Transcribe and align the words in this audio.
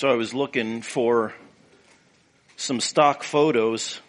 So 0.00 0.08
I 0.08 0.14
was 0.14 0.32
looking 0.32 0.80
for 0.80 1.34
some 2.56 2.80
stock 2.80 3.22
photos 3.22 4.00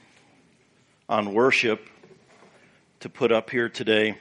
on 1.09 1.33
worship 1.33 1.85
to 3.01 3.09
put 3.09 3.33
up 3.33 3.49
here 3.49 3.67
today 3.67 4.17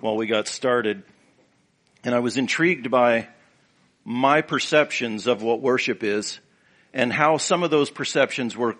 while 0.00 0.16
we 0.16 0.26
got 0.26 0.48
started. 0.48 1.02
And 2.04 2.14
I 2.14 2.20
was 2.20 2.38
intrigued 2.38 2.90
by 2.90 3.28
my 4.02 4.40
perceptions 4.40 5.26
of 5.26 5.42
what 5.42 5.60
worship 5.60 6.02
is 6.02 6.40
and 6.94 7.12
how 7.12 7.36
some 7.36 7.62
of 7.62 7.70
those 7.70 7.90
perceptions 7.90 8.56
were 8.56 8.74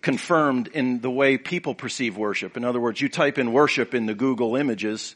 confirmed 0.00 0.68
in 0.68 1.02
the 1.02 1.10
way 1.10 1.36
people 1.36 1.74
perceive 1.74 2.16
worship. 2.16 2.56
In 2.56 2.64
other 2.64 2.80
words, 2.80 3.02
you 3.02 3.10
type 3.10 3.36
in 3.36 3.52
worship 3.52 3.92
in 3.92 4.06
the 4.06 4.14
Google 4.14 4.56
images 4.56 5.14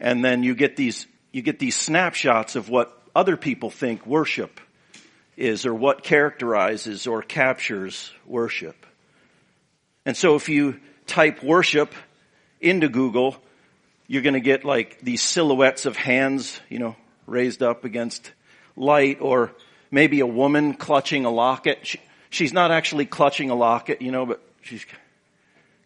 and 0.00 0.24
then 0.24 0.42
you 0.42 0.56
get 0.56 0.74
these, 0.74 1.06
you 1.30 1.42
get 1.42 1.60
these 1.60 1.76
snapshots 1.76 2.56
of 2.56 2.68
what 2.68 3.00
other 3.14 3.36
people 3.36 3.70
think 3.70 4.04
worship 4.04 4.60
is 5.38 5.64
or 5.64 5.72
what 5.72 6.02
characterizes 6.02 7.06
or 7.06 7.22
captures 7.22 8.12
worship. 8.26 8.84
And 10.04 10.16
so 10.16 10.34
if 10.34 10.48
you 10.48 10.80
type 11.06 11.44
worship 11.44 11.94
into 12.60 12.88
Google, 12.88 13.36
you're 14.08 14.22
going 14.22 14.34
to 14.34 14.40
get 14.40 14.64
like 14.64 15.00
these 15.00 15.22
silhouettes 15.22 15.86
of 15.86 15.96
hands, 15.96 16.60
you 16.68 16.80
know, 16.80 16.96
raised 17.26 17.62
up 17.62 17.84
against 17.84 18.32
light 18.74 19.18
or 19.20 19.52
maybe 19.92 20.20
a 20.20 20.26
woman 20.26 20.74
clutching 20.74 21.24
a 21.24 21.30
locket. 21.30 21.86
She, 21.86 22.00
she's 22.30 22.52
not 22.52 22.72
actually 22.72 23.06
clutching 23.06 23.50
a 23.50 23.54
locket, 23.54 24.02
you 24.02 24.10
know, 24.10 24.26
but 24.26 24.42
she's 24.62 24.84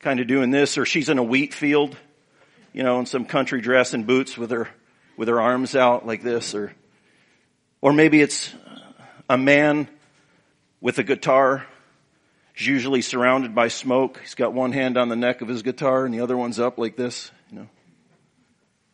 kind 0.00 0.18
of 0.18 0.26
doing 0.26 0.50
this 0.50 0.78
or 0.78 0.86
she's 0.86 1.10
in 1.10 1.18
a 1.18 1.22
wheat 1.22 1.52
field, 1.52 1.94
you 2.72 2.82
know, 2.82 3.00
in 3.00 3.06
some 3.06 3.26
country 3.26 3.60
dress 3.60 3.92
and 3.92 4.06
boots 4.06 4.38
with 4.38 4.50
her, 4.50 4.68
with 5.18 5.28
her 5.28 5.42
arms 5.42 5.76
out 5.76 6.06
like 6.06 6.22
this 6.22 6.54
or, 6.54 6.72
or 7.82 7.92
maybe 7.92 8.22
it's 8.22 8.54
a 9.32 9.38
man 9.38 9.88
with 10.82 10.98
a 10.98 11.02
guitar. 11.02 11.64
He's 12.54 12.66
usually 12.66 13.00
surrounded 13.00 13.54
by 13.54 13.68
smoke. 13.68 14.20
He's 14.20 14.34
got 14.34 14.52
one 14.52 14.72
hand 14.72 14.98
on 14.98 15.08
the 15.08 15.16
neck 15.16 15.40
of 15.40 15.48
his 15.48 15.62
guitar 15.62 16.04
and 16.04 16.12
the 16.12 16.20
other 16.20 16.36
one's 16.36 16.60
up 16.60 16.76
like 16.76 16.96
this, 16.96 17.30
you 17.50 17.60
know. 17.60 17.68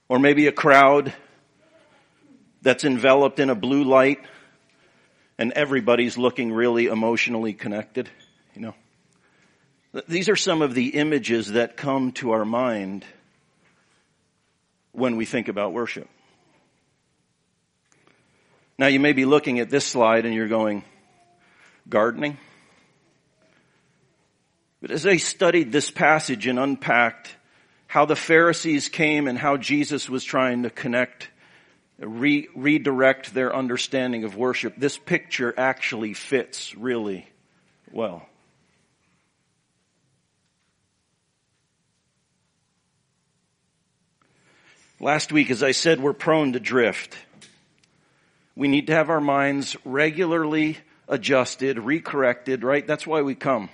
Or 0.08 0.20
maybe 0.20 0.46
a 0.46 0.52
crowd 0.52 1.12
that's 2.62 2.84
enveloped 2.84 3.40
in 3.40 3.50
a 3.50 3.56
blue 3.56 3.82
light 3.82 4.20
and 5.38 5.52
everybody's 5.54 6.16
looking 6.16 6.52
really 6.52 6.86
emotionally 6.86 7.52
connected, 7.52 8.08
you 8.54 8.62
know. 8.62 8.74
These 10.06 10.28
are 10.28 10.36
some 10.36 10.62
of 10.62 10.72
the 10.72 10.90
images 10.90 11.52
that 11.52 11.76
come 11.76 12.12
to 12.12 12.30
our 12.30 12.44
mind 12.44 13.04
when 14.92 15.16
we 15.16 15.24
think 15.24 15.48
about 15.48 15.72
worship. 15.72 16.08
Now 18.78 18.86
you 18.86 19.00
may 19.00 19.12
be 19.12 19.24
looking 19.24 19.58
at 19.58 19.70
this 19.70 19.84
slide 19.84 20.24
and 20.24 20.34
you're 20.34 20.48
going, 20.48 20.84
gardening? 21.88 22.38
But 24.80 24.92
as 24.92 25.04
I 25.04 25.16
studied 25.16 25.72
this 25.72 25.90
passage 25.90 26.46
and 26.46 26.58
unpacked 26.58 27.34
how 27.88 28.04
the 28.04 28.14
Pharisees 28.14 28.88
came 28.88 29.26
and 29.26 29.36
how 29.36 29.56
Jesus 29.56 30.08
was 30.08 30.22
trying 30.22 30.62
to 30.62 30.70
connect 30.70 31.28
re- 31.98 32.48
redirect 32.54 33.34
their 33.34 33.54
understanding 33.54 34.22
of 34.22 34.36
worship, 34.36 34.74
this 34.76 34.96
picture 34.96 35.52
actually 35.56 36.14
fits 36.14 36.76
really 36.76 37.26
well. 37.90 38.28
Last 45.00 45.32
week, 45.32 45.50
as 45.50 45.62
I 45.62 45.72
said, 45.72 46.00
we're 46.00 46.12
prone 46.12 46.52
to 46.52 46.60
drift. 46.60 47.16
We 48.58 48.66
need 48.66 48.88
to 48.88 48.92
have 48.92 49.08
our 49.08 49.20
minds 49.20 49.76
regularly 49.84 50.78
adjusted, 51.06 51.76
recorrected, 51.76 52.64
right? 52.64 52.84
That's 52.84 53.06
why 53.06 53.22
we 53.22 53.36
come. 53.36 53.70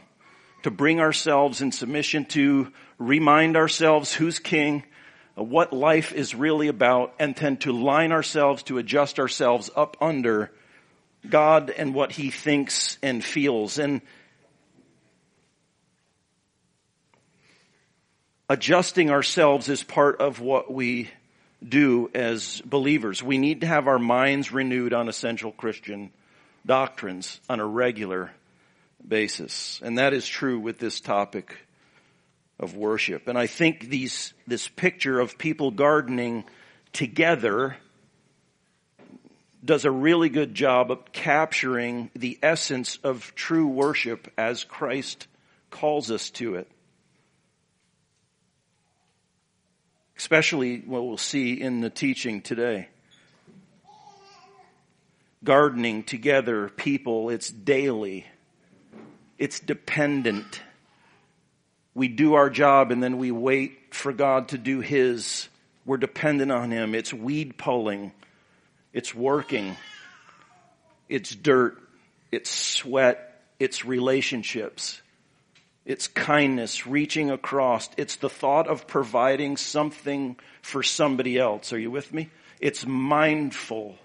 To 0.65 0.71
bring 0.71 1.01
ourselves 1.01 1.63
in 1.63 1.73
submission 1.73 2.27
to 2.27 2.71
remind 2.99 3.57
ourselves 3.57 4.13
who's 4.13 4.39
king, 4.39 4.85
what 5.37 5.73
life 5.73 6.13
is 6.13 6.35
really 6.35 6.69
about, 6.69 7.15
and 7.19 7.35
then 7.35 7.57
to 7.59 7.73
line 7.73 8.13
ourselves, 8.13 8.63
to 8.65 8.77
adjust 8.77 9.19
ourselves 9.19 9.71
up 9.75 9.97
under 10.03 10.53
God 11.27 11.71
and 11.71 11.95
what 11.95 12.13
He 12.13 12.31
thinks 12.31 12.99
and 13.03 13.25
feels. 13.25 13.79
And 13.79 14.03
adjusting 18.51 19.11
ourselves 19.11 19.71
is 19.71 19.83
part 19.83 20.21
of 20.21 20.41
what 20.41 20.71
we 20.71 21.09
do 21.67 22.11
as 22.15 22.61
believers. 22.65 23.23
We 23.23 23.39
need 23.39 23.63
to 23.63 23.67
have 23.67 23.89
our 23.89 23.99
minds 23.99 24.53
renewed 24.53 24.93
on 24.93 25.09
essential 25.09 25.53
Christian 25.53 26.11
doctrines 26.67 27.41
on 27.49 27.61
a 27.61 27.67
regular 27.67 28.31
basis. 29.07 29.81
And 29.83 29.99
that 29.99 30.13
is 30.13 30.27
true 30.27 30.59
with 30.59 30.79
this 30.79 31.01
topic 31.01 31.57
of 32.59 32.77
worship. 32.77 33.29
And 33.29 33.37
I 33.37 33.47
think 33.47 33.89
these, 33.89 34.33
this 34.47 34.69
picture 34.69 35.21
of 35.21 35.39
people 35.39 35.71
gardening 35.71 36.45
together 36.93 37.77
does 39.65 39.85
a 39.85 39.91
really 39.91 40.29
good 40.29 40.55
job 40.55 40.91
of 40.91 41.13
capturing 41.13 42.11
the 42.15 42.39
essence 42.43 42.99
of 43.03 43.35
true 43.35 43.67
worship 43.67 44.31
as 44.37 44.63
Christ 44.63 45.27
calls 45.71 46.11
us 46.11 46.31
to 46.31 46.57
it. 46.57 46.71
Especially 50.17 50.81
what 50.81 51.07
we'll 51.07 51.17
see 51.17 51.61
in 51.61 51.81
the 51.81 51.91
teaching 51.91 52.41
today. 52.41 52.89
Gardening 55.43 56.05
together, 56.05 56.69
people, 56.69 57.31
it's 57.31 57.51
daily. 57.51 58.27
It's 59.39 59.61
dependent 59.61 60.61
we 61.95 62.09
do 62.09 62.35
our 62.35 62.51
job 62.51 62.91
and 62.91 63.03
then 63.03 63.19
we 63.19 63.31
wait 63.31 63.95
for 63.95 64.13
God 64.13 64.49
to 64.49 64.59
do 64.59 64.81
His. 64.81 65.49
We're 65.87 65.97
dependent 65.97 66.51
on 66.51 66.71
Him. 66.71 66.95
It's 66.95 67.15
weed 67.15 67.57
pulling. 67.57 68.13
It's 68.93 69.15
working. 69.15 69.77
It's 71.09 71.35
dirt. 71.35 71.79
It's 72.33 72.51
sweat. 72.51 73.43
It's 73.61 73.85
relationships. 73.85 75.01
It's 75.85 76.09
kindness, 76.09 76.87
reaching 76.87 77.31
across. 77.31 77.91
It's 77.97 78.17
the 78.17 78.31
thought 78.31 78.69
of 78.69 78.87
providing 78.87 79.57
something 79.57 80.37
for 80.63 80.83
somebody 80.83 81.39
else. 81.39 81.73
Are 81.73 81.79
you 81.79 81.91
with 81.91 82.13
me? 82.13 82.31
It's 82.59 82.87
mindful. 82.87 83.97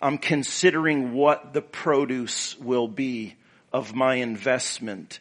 I'm 0.00 0.18
considering 0.18 1.12
what 1.12 1.52
the 1.52 1.62
produce 1.62 2.58
will 2.58 2.88
be 2.88 3.36
of 3.72 3.94
my 3.94 4.14
investment 4.16 5.20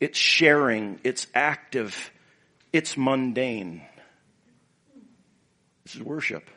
it's 0.00 0.18
sharing, 0.18 0.98
it's 1.04 1.26
active, 1.34 2.10
it's 2.72 2.96
mundane. 2.96 3.82
This 5.84 5.96
is 5.96 6.02
worship. 6.02 6.48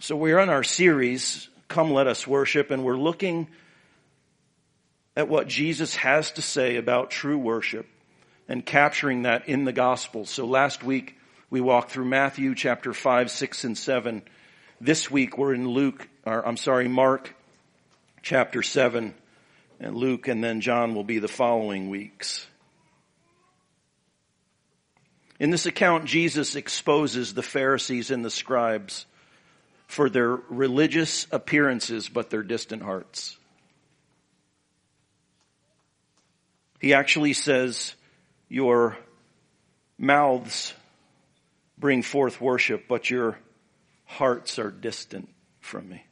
So 0.00 0.16
we're 0.16 0.40
on 0.40 0.48
our 0.48 0.64
series, 0.64 1.48
Come 1.68 1.92
Let 1.92 2.08
Us 2.08 2.26
Worship, 2.26 2.72
and 2.72 2.82
we're 2.82 2.96
looking 2.96 3.46
at 5.16 5.28
what 5.28 5.48
Jesus 5.48 5.96
has 5.96 6.30
to 6.32 6.42
say 6.42 6.76
about 6.76 7.10
true 7.10 7.38
worship 7.38 7.86
and 8.48 8.64
capturing 8.64 9.22
that 9.22 9.48
in 9.48 9.64
the 9.64 9.72
gospel. 9.72 10.24
So 10.24 10.46
last 10.46 10.82
week 10.82 11.16
we 11.50 11.60
walked 11.60 11.90
through 11.90 12.06
Matthew 12.06 12.54
chapter 12.54 12.92
5, 12.92 13.30
6, 13.30 13.64
and 13.64 13.78
7. 13.78 14.22
This 14.80 15.10
week 15.10 15.36
we're 15.36 15.54
in 15.54 15.68
Luke, 15.68 16.08
or 16.24 16.46
I'm 16.46 16.56
sorry, 16.56 16.88
Mark 16.88 17.34
chapter 18.22 18.62
7, 18.62 19.14
and 19.80 19.96
Luke 19.96 20.28
and 20.28 20.42
then 20.42 20.60
John 20.60 20.94
will 20.94 21.04
be 21.04 21.18
the 21.18 21.28
following 21.28 21.90
weeks. 21.90 22.46
In 25.40 25.50
this 25.50 25.64
account, 25.64 26.04
Jesus 26.04 26.54
exposes 26.54 27.32
the 27.32 27.42
Pharisees 27.42 28.10
and 28.10 28.22
the 28.22 28.30
scribes 28.30 29.06
for 29.86 30.10
their 30.10 30.36
religious 30.50 31.26
appearances, 31.32 32.08
but 32.08 32.30
their 32.30 32.42
distant 32.42 32.82
hearts. 32.82 33.38
He 36.80 36.94
actually 36.94 37.34
says, 37.34 37.94
your 38.48 38.96
mouths 39.98 40.72
bring 41.78 42.02
forth 42.02 42.40
worship, 42.40 42.88
but 42.88 43.10
your 43.10 43.38
hearts 44.06 44.58
are 44.58 44.70
distant 44.70 45.28
from 45.60 45.88
me. 45.88 46.04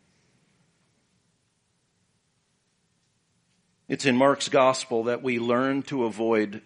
It's 3.88 4.04
in 4.04 4.16
Mark's 4.16 4.50
gospel 4.50 5.04
that 5.04 5.22
we 5.22 5.38
learn 5.38 5.82
to 5.84 6.04
avoid 6.04 6.60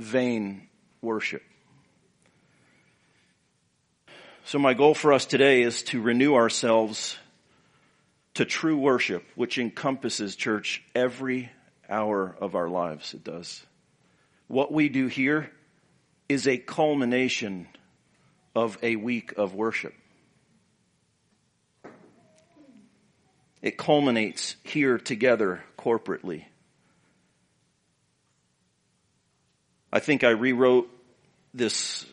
vain 0.00 0.68
worship. 1.02 1.42
So 4.46 4.58
my 4.58 4.72
goal 4.72 4.94
for 4.94 5.12
us 5.12 5.26
today 5.26 5.60
is 5.60 5.82
to 5.84 6.00
renew 6.00 6.34
ourselves 6.34 7.18
to 8.34 8.46
true 8.46 8.78
worship, 8.78 9.22
which 9.34 9.58
encompasses 9.58 10.34
church 10.34 10.82
every 10.94 11.50
hour 11.88 12.36
of 12.40 12.54
our 12.54 12.68
lives. 12.68 13.14
It 13.14 13.24
does. 13.24 13.64
What 14.46 14.72
we 14.72 14.88
do 14.88 15.06
here 15.06 15.50
is 16.28 16.46
a 16.46 16.58
culmination 16.58 17.68
of 18.54 18.78
a 18.82 18.96
week 18.96 19.34
of 19.36 19.54
worship. 19.54 19.94
it 23.62 23.76
culminates 23.76 24.56
here 24.62 24.98
together 24.98 25.62
corporately. 25.78 26.44
I 29.92 30.00
think 30.00 30.22
I 30.22 30.30
rewrote 30.30 30.88
this 31.54 32.06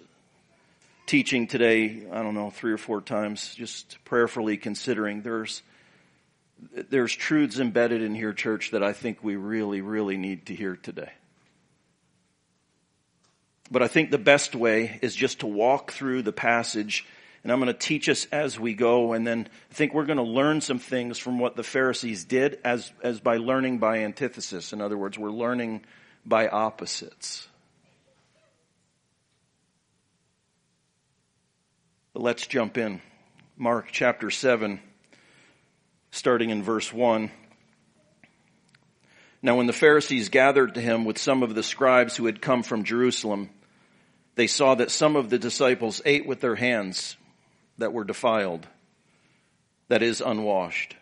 teaching 1.06 1.48
today, 1.48 2.04
I 2.12 2.24
don't 2.24 2.34
know, 2.34 2.50
three 2.50 2.72
or 2.72 2.78
four 2.78 3.02
times, 3.02 3.54
just 3.54 4.04
prayerfully 4.06 4.58
considering 4.58 5.22
there's 5.22 5.62
there's 6.90 7.14
truths 7.16 7.60
embedded 7.60 8.02
in 8.02 8.16
here, 8.16 8.34
church, 8.34 8.72
that 8.72 8.84
I 8.84 8.94
think 8.94 9.24
we 9.24 9.36
really, 9.36 9.82
really 9.82 10.18
need 10.18 10.48
to 10.48 10.56
hear 10.56 10.76
today. 10.76 11.12
But 13.72 13.82
I 13.82 13.88
think 13.88 14.12
the 14.12 14.18
best 14.18 14.56
way 14.56 15.00
is 15.02 15.16
just 15.16 15.40
to 15.40 15.48
walk 15.48 15.92
through 15.92 16.22
the 16.22 16.34
passage 16.34 17.06
and 17.44 17.52
I'm 17.52 17.60
going 17.60 17.72
to 17.72 17.78
teach 17.78 18.10
us 18.10 18.26
as 18.32 18.60
we 18.60 18.74
go 18.74 19.14
and 19.14 19.26
then 19.26 19.48
I 19.70 19.74
think 19.74 19.94
we're 19.94 20.06
going 20.06 20.18
to 20.18 20.24
learn 20.24 20.62
some 20.62 20.80
things 20.80 21.20
from 21.20 21.38
what 21.38 21.56
the 21.56 21.64
Pharisees 21.64 22.24
did 22.24 22.60
as, 22.64 22.92
as 23.04 23.20
by 23.20 23.38
learning 23.38 23.78
by 23.78 24.00
antithesis. 24.00 24.74
In 24.74 24.82
other 24.82 24.98
words, 24.98 25.20
we're 25.20 25.30
learning 25.30 25.86
by 26.26 26.48
opposites. 26.48 27.48
But 32.14 32.24
let's 32.24 32.48
jump 32.48 32.80
in. 32.80 33.02
Mark 33.58 33.90
chapter 33.92 34.32
7, 34.32 34.80
starting 36.16 36.50
in 36.50 36.64
verse 36.64 36.94
1. 36.94 37.30
Now 39.42 39.58
when 39.58 39.68
the 39.68 39.74
Pharisees 39.74 40.30
gathered 40.30 40.76
to 40.76 40.82
him 40.82 41.04
with 41.04 41.18
some 41.18 41.44
of 41.44 41.54
the 41.54 41.62
scribes 41.62 42.16
who 42.16 42.26
had 42.26 42.42
come 42.42 42.64
from 42.64 42.86
Jerusalem, 42.86 43.50
they 44.36 44.48
saw 44.48 44.76
that 44.76 44.92
some 44.92 45.18
of 45.18 45.30
the 45.30 45.38
disciples 45.38 46.02
ate 46.06 46.26
with 46.26 46.40
their 46.40 46.56
hands 46.56 47.18
that 47.80 47.92
were 47.92 48.06
defiled, 48.06 48.66
that 49.90 50.02
is, 50.02 50.22
unwashed. 50.22 50.96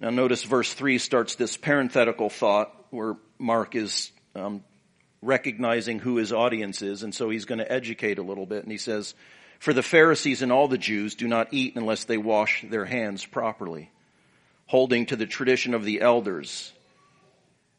Now 0.00 0.10
notice 0.10 0.44
verse 0.44 0.72
3 0.72 0.98
starts 0.98 1.34
this 1.34 1.56
parenthetical 1.56 2.30
thought 2.30 2.72
where 2.90 3.16
Mark 3.36 3.74
is 3.74 4.12
um, 4.36 4.62
recognizing 5.22 5.98
who 5.98 6.16
his 6.16 6.32
audience 6.32 6.82
is, 6.82 7.02
and 7.02 7.12
so 7.12 7.30
he's 7.30 7.46
going 7.46 7.58
to 7.58 7.70
educate 7.70 8.18
a 8.18 8.22
little 8.22 8.46
bit. 8.46 8.62
And 8.62 8.70
he 8.70 8.78
says, 8.78 9.14
For 9.58 9.72
the 9.72 9.82
Pharisees 9.82 10.42
and 10.42 10.52
all 10.52 10.68
the 10.68 10.78
Jews 10.78 11.14
do 11.14 11.26
not 11.26 11.48
eat 11.52 11.76
unless 11.76 12.04
they 12.04 12.18
wash 12.18 12.64
their 12.68 12.84
hands 12.84 13.26
properly, 13.26 13.90
holding 14.66 15.06
to 15.06 15.16
the 15.16 15.26
tradition 15.26 15.74
of 15.74 15.84
the 15.84 16.00
elders. 16.00 16.72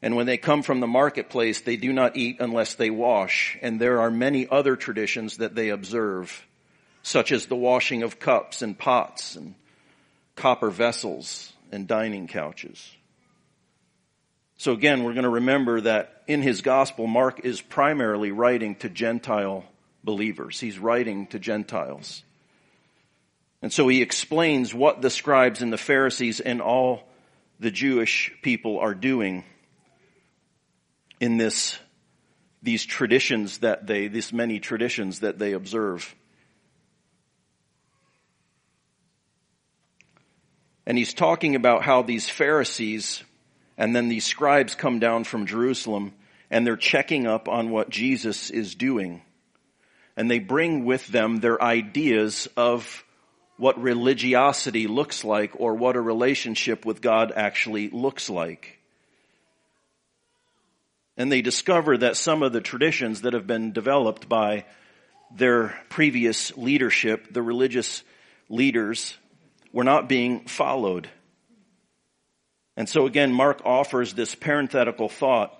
And 0.01 0.15
when 0.15 0.25
they 0.25 0.37
come 0.37 0.61
from 0.61 0.79
the 0.79 0.87
marketplace, 0.87 1.61
they 1.61 1.77
do 1.77 1.93
not 1.93 2.15
eat 2.15 2.37
unless 2.39 2.75
they 2.75 2.89
wash. 2.89 3.57
And 3.61 3.79
there 3.79 4.01
are 4.01 4.11
many 4.11 4.47
other 4.47 4.75
traditions 4.75 5.37
that 5.37 5.55
they 5.55 5.69
observe, 5.69 6.45
such 7.01 7.31
as 7.31 7.45
the 7.45 7.55
washing 7.55 8.03
of 8.03 8.19
cups 8.19 8.61
and 8.61 8.77
pots 8.77 9.35
and 9.35 9.55
copper 10.35 10.69
vessels 10.69 11.53
and 11.71 11.87
dining 11.87 12.27
couches. 12.27 12.93
So 14.57 14.73
again, 14.73 15.03
we're 15.03 15.13
going 15.13 15.23
to 15.23 15.29
remember 15.29 15.79
that 15.81 16.23
in 16.27 16.41
his 16.41 16.61
gospel, 16.61 17.07
Mark 17.07 17.45
is 17.45 17.61
primarily 17.61 18.31
writing 18.31 18.75
to 18.75 18.89
Gentile 18.89 19.63
believers. 20.03 20.59
He's 20.59 20.79
writing 20.79 21.27
to 21.27 21.39
Gentiles. 21.39 22.23
And 23.61 23.73
so 23.73 23.87
he 23.87 24.01
explains 24.01 24.73
what 24.73 25.01
the 25.01 25.09
scribes 25.09 25.61
and 25.61 25.71
the 25.71 25.77
Pharisees 25.77 26.39
and 26.39 26.61
all 26.61 27.03
the 27.59 27.71
Jewish 27.71 28.31
people 28.41 28.79
are 28.79 28.93
doing 28.93 29.43
in 31.19 31.37
this, 31.37 31.77
these 32.63 32.85
traditions 32.85 33.57
that 33.59 33.85
they, 33.85 34.07
these 34.07 34.31
many 34.31 34.59
traditions 34.59 35.19
that 35.19 35.39
they 35.39 35.51
observe. 35.51 36.15
And 40.85 40.97
he's 40.97 41.13
talking 41.13 41.55
about 41.55 41.83
how 41.83 42.01
these 42.01 42.29
Pharisees 42.29 43.23
and 43.77 43.95
then 43.95 44.09
these 44.09 44.25
scribes 44.25 44.75
come 44.75 44.99
down 44.99 45.23
from 45.23 45.45
Jerusalem 45.45 46.13
and 46.49 46.65
they're 46.65 46.75
checking 46.75 47.27
up 47.27 47.47
on 47.47 47.69
what 47.69 47.89
Jesus 47.89 48.49
is 48.49 48.75
doing. 48.75 49.21
And 50.19 50.29
they 50.29 50.39
bring 50.39 50.83
with 50.83 51.07
them 51.07 51.37
their 51.37 51.63
ideas 51.63 52.49
of 52.57 53.05
what 53.55 53.81
religiosity 53.81 54.85
looks 54.85 55.23
like 55.23 55.53
or 55.55 55.75
what 55.75 55.95
a 55.95 56.01
relationship 56.01 56.85
with 56.85 57.01
God 57.01 57.31
actually 57.33 57.89
looks 57.89 58.29
like. 58.29 58.79
And 61.15 61.31
they 61.31 61.41
discover 61.41 61.99
that 61.99 62.17
some 62.17 62.43
of 62.43 62.51
the 62.51 62.59
traditions 62.59 63.21
that 63.21 63.31
have 63.31 63.47
been 63.47 63.71
developed 63.71 64.27
by 64.27 64.65
their 65.33 65.79
previous 65.87 66.51
leadership, 66.57 67.31
the 67.31 67.41
religious 67.41 68.03
leaders, 68.49 69.17
were 69.71 69.85
not 69.85 70.09
being 70.09 70.41
followed. 70.47 71.09
And 72.75 72.89
so 72.89 73.05
again, 73.05 73.31
Mark 73.31 73.61
offers 73.63 74.13
this 74.13 74.35
parenthetical 74.35 75.07
thought 75.07 75.57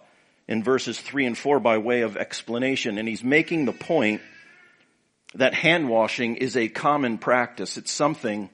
in 0.50 0.66
verses 0.66 1.00
three 1.00 1.26
and 1.26 1.38
four 1.38 1.62
by 1.62 1.78
way 1.78 2.02
of 2.02 2.18
explanation. 2.18 2.98
And 2.98 3.08
he's 3.08 3.24
making 3.24 3.64
the 3.64 3.72
point 3.72 4.20
that 5.36 5.54
hand 5.54 5.90
washing 5.90 6.38
is 6.38 6.58
a 6.58 6.68
common 6.68 7.18
practice. 7.18 7.78
It's 7.78 7.92
something 7.92 8.50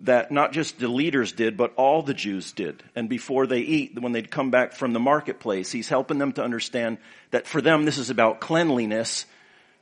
that 0.00 0.30
not 0.30 0.52
just 0.52 0.78
the 0.78 0.88
leaders 0.88 1.32
did, 1.32 1.56
but 1.56 1.74
all 1.76 2.02
the 2.02 2.14
Jews 2.14 2.52
did. 2.52 2.82
And 2.94 3.08
before 3.08 3.46
they 3.46 3.60
eat, 3.60 4.00
when 4.00 4.12
they'd 4.12 4.30
come 4.30 4.50
back 4.50 4.72
from 4.72 4.92
the 4.92 5.00
marketplace, 5.00 5.72
he's 5.72 5.88
helping 5.88 6.18
them 6.18 6.32
to 6.32 6.44
understand 6.44 6.98
that 7.30 7.46
for 7.46 7.60
them 7.60 7.84
this 7.84 7.98
is 7.98 8.10
about 8.10 8.40
cleanliness. 8.40 9.26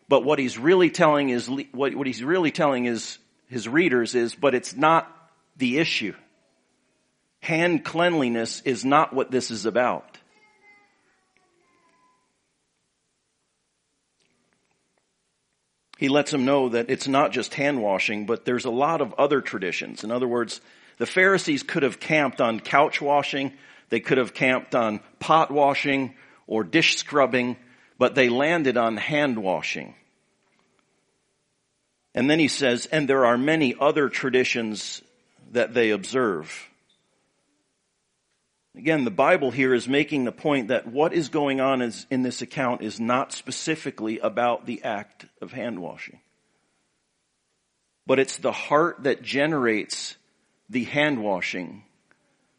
But 0.09 0.25
what 0.25 0.39
he's 0.39 0.59
really 0.59 0.91
telling 0.91 1.31
is, 1.31 1.49
what, 1.49 1.95
what 1.95 2.07
he's 2.07 2.23
really 2.23 2.51
telling 2.51 2.87
is, 2.87 3.19
his 3.49 3.69
readers 3.69 4.15
is, 4.15 4.35
but 4.35 4.55
it's 4.55 4.75
not 4.75 5.11
the 5.57 5.79
issue 5.79 6.15
hand 7.47 7.85
cleanliness 7.85 8.61
is 8.65 8.85
not 8.85 9.13
what 9.13 9.31
this 9.31 9.51
is 9.53 9.67
about. 9.67 10.16
He 15.97 16.09
lets 16.09 16.31
them 16.31 16.45
know 16.45 16.69
that 16.71 16.91
it's 16.91 17.09
not 17.09 17.33
just 17.33 17.55
hand 17.55 17.83
washing, 17.83 18.27
but 18.27 18.45
there's 18.45 18.67
a 18.67 18.71
lot 18.71 19.01
of 19.01 19.15
other 19.15 19.41
traditions. 19.41 20.05
In 20.05 20.11
other 20.11 20.29
words, 20.29 20.61
the 20.99 21.07
Pharisees 21.07 21.63
could 21.63 21.83
have 21.83 22.01
camped 22.01 22.41
on 22.41 22.61
couch 22.61 23.01
washing, 23.01 23.53
they 23.89 24.01
could 24.01 24.19
have 24.19 24.35
camped 24.35 24.75
on 24.75 25.01
pot 25.21 25.51
washing 25.51 26.15
or 26.47 26.65
dish 26.65 26.97
scrubbing, 26.97 27.57
but 27.99 28.15
they 28.15 28.29
landed 28.29 28.77
on 28.77 28.97
hand 28.97 29.39
washing. 29.39 29.95
And 32.15 32.31
then 32.31 32.39
he 32.39 32.49
says, 32.49 32.87
and 32.87 33.09
there 33.09 33.27
are 33.27 33.39
many 33.39 33.75
other 33.79 34.09
traditions 34.09 35.03
that 35.53 35.75
they 35.75 35.91
observe. 35.91 36.69
Again, 38.77 39.05
the 39.05 39.11
Bible 39.11 39.51
here 39.51 39.73
is 39.73 39.89
making 39.89 40.25
the 40.25 40.33
point 40.33 40.69
that 40.69 40.87
what 40.87 41.15
is 41.15 41.31
going 41.31 41.63
on 41.63 41.81
is, 41.81 42.07
in 42.11 42.23
this 42.23 42.43
account 42.43 42.83
is 42.83 43.01
not 43.01 43.33
specifically 43.33 44.19
about 44.19 44.67
the 44.67 44.83
act 44.83 45.25
of 45.41 45.53
hand 45.53 45.81
washing. 45.81 46.21
But 48.07 48.19
it's 48.19 48.37
the 48.37 48.53
heart 48.53 49.05
that 49.05 49.23
generates 49.23 50.17
the 50.69 50.85
hand 50.85 51.23
washing 51.23 51.85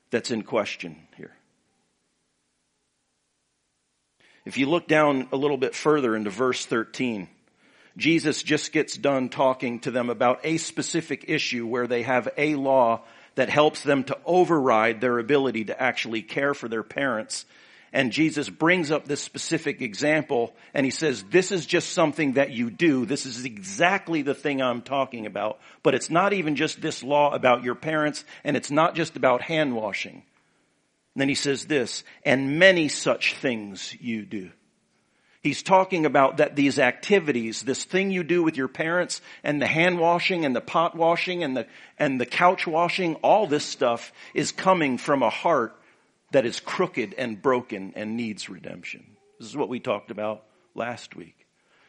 that's 0.09 0.31
in 0.31 0.41
question 0.41 0.97
here. 1.17 1.35
If 4.43 4.57
you 4.57 4.67
look 4.67 4.87
down 4.87 5.27
a 5.31 5.37
little 5.37 5.57
bit 5.57 5.75
further 5.75 6.15
into 6.15 6.31
verse 6.31 6.65
13, 6.65 7.27
Jesus 7.95 8.41
just 8.41 8.71
gets 8.71 8.97
done 8.97 9.29
talking 9.29 9.81
to 9.81 9.91
them 9.91 10.09
about 10.09 10.39
a 10.43 10.57
specific 10.57 11.25
issue 11.27 11.67
where 11.67 11.85
they 11.85 12.01
have 12.03 12.29
a 12.37 12.55
law 12.55 13.03
that 13.37 13.49
helps 13.49 13.83
them 13.83 14.03
to 14.03 14.17
override 14.25 14.99
their 14.99 15.19
ability 15.19 15.65
to 15.65 15.81
actually 15.81 16.23
care 16.23 16.55
for 16.55 16.67
their 16.67 16.81
parents. 16.81 17.45
And 17.93 18.11
Jesus 18.11 18.49
brings 18.49 18.91
up 18.91 19.07
this 19.07 19.21
specific 19.21 19.79
example 19.79 20.55
and 20.73 20.85
he 20.85 20.91
says, 20.91 21.23
this 21.23 21.51
is 21.51 21.65
just 21.65 21.93
something 21.93 22.33
that 22.33 22.49
you 22.49 22.71
do. 22.71 23.05
This 23.05 23.27
is 23.27 23.45
exactly 23.45 24.23
the 24.23 24.33
thing 24.33 24.59
I'm 24.59 24.81
talking 24.81 25.27
about. 25.27 25.59
But 25.83 25.93
it's 25.93 26.09
not 26.09 26.33
even 26.33 26.55
just 26.55 26.81
this 26.81 27.03
law 27.03 27.31
about 27.31 27.63
your 27.63 27.75
parents 27.75 28.25
and 28.43 28.57
it's 28.57 28.71
not 28.71 28.95
just 28.95 29.15
about 29.15 29.43
hand 29.43 29.75
washing. 29.75 30.23
And 31.13 31.21
then 31.21 31.29
he 31.29 31.35
says 31.35 31.65
this, 31.65 32.03
and 32.25 32.57
many 32.57 32.87
such 32.87 33.35
things 33.35 33.95
you 34.01 34.25
do. 34.25 34.49
He's 35.47 35.63
talking 35.63 36.05
about 36.05 36.37
that 36.37 36.57
these 36.57 36.77
activities, 36.77 37.61
this 37.61 37.85
thing 37.85 38.11
you 38.11 38.25
do 38.25 38.43
with 38.43 38.57
your 38.57 38.67
parents 38.67 39.21
and 39.45 39.61
the 39.61 39.65
hand 39.65 39.97
washing 39.97 40.43
and 40.43 40.53
the 40.53 40.59
pot 40.59 40.93
washing 40.93 41.41
and 41.41 41.55
the, 41.55 41.67
and 41.97 42.19
the 42.19 42.25
couch 42.25 42.67
washing, 42.67 43.15
all 43.23 43.47
this 43.47 43.63
stuff 43.63 44.11
is 44.33 44.51
coming 44.51 44.97
from 44.97 45.23
a 45.23 45.29
heart 45.29 45.73
that 46.31 46.45
is 46.45 46.59
crooked 46.59 47.13
and 47.13 47.41
broken 47.41 47.93
and 47.95 48.17
needs 48.17 48.49
redemption. 48.49 49.05
This 49.39 49.47
is 49.47 49.55
what 49.55 49.69
we 49.69 49.79
talked 49.79 50.11
about 50.11 50.43
last 50.75 51.15
week. 51.15 51.47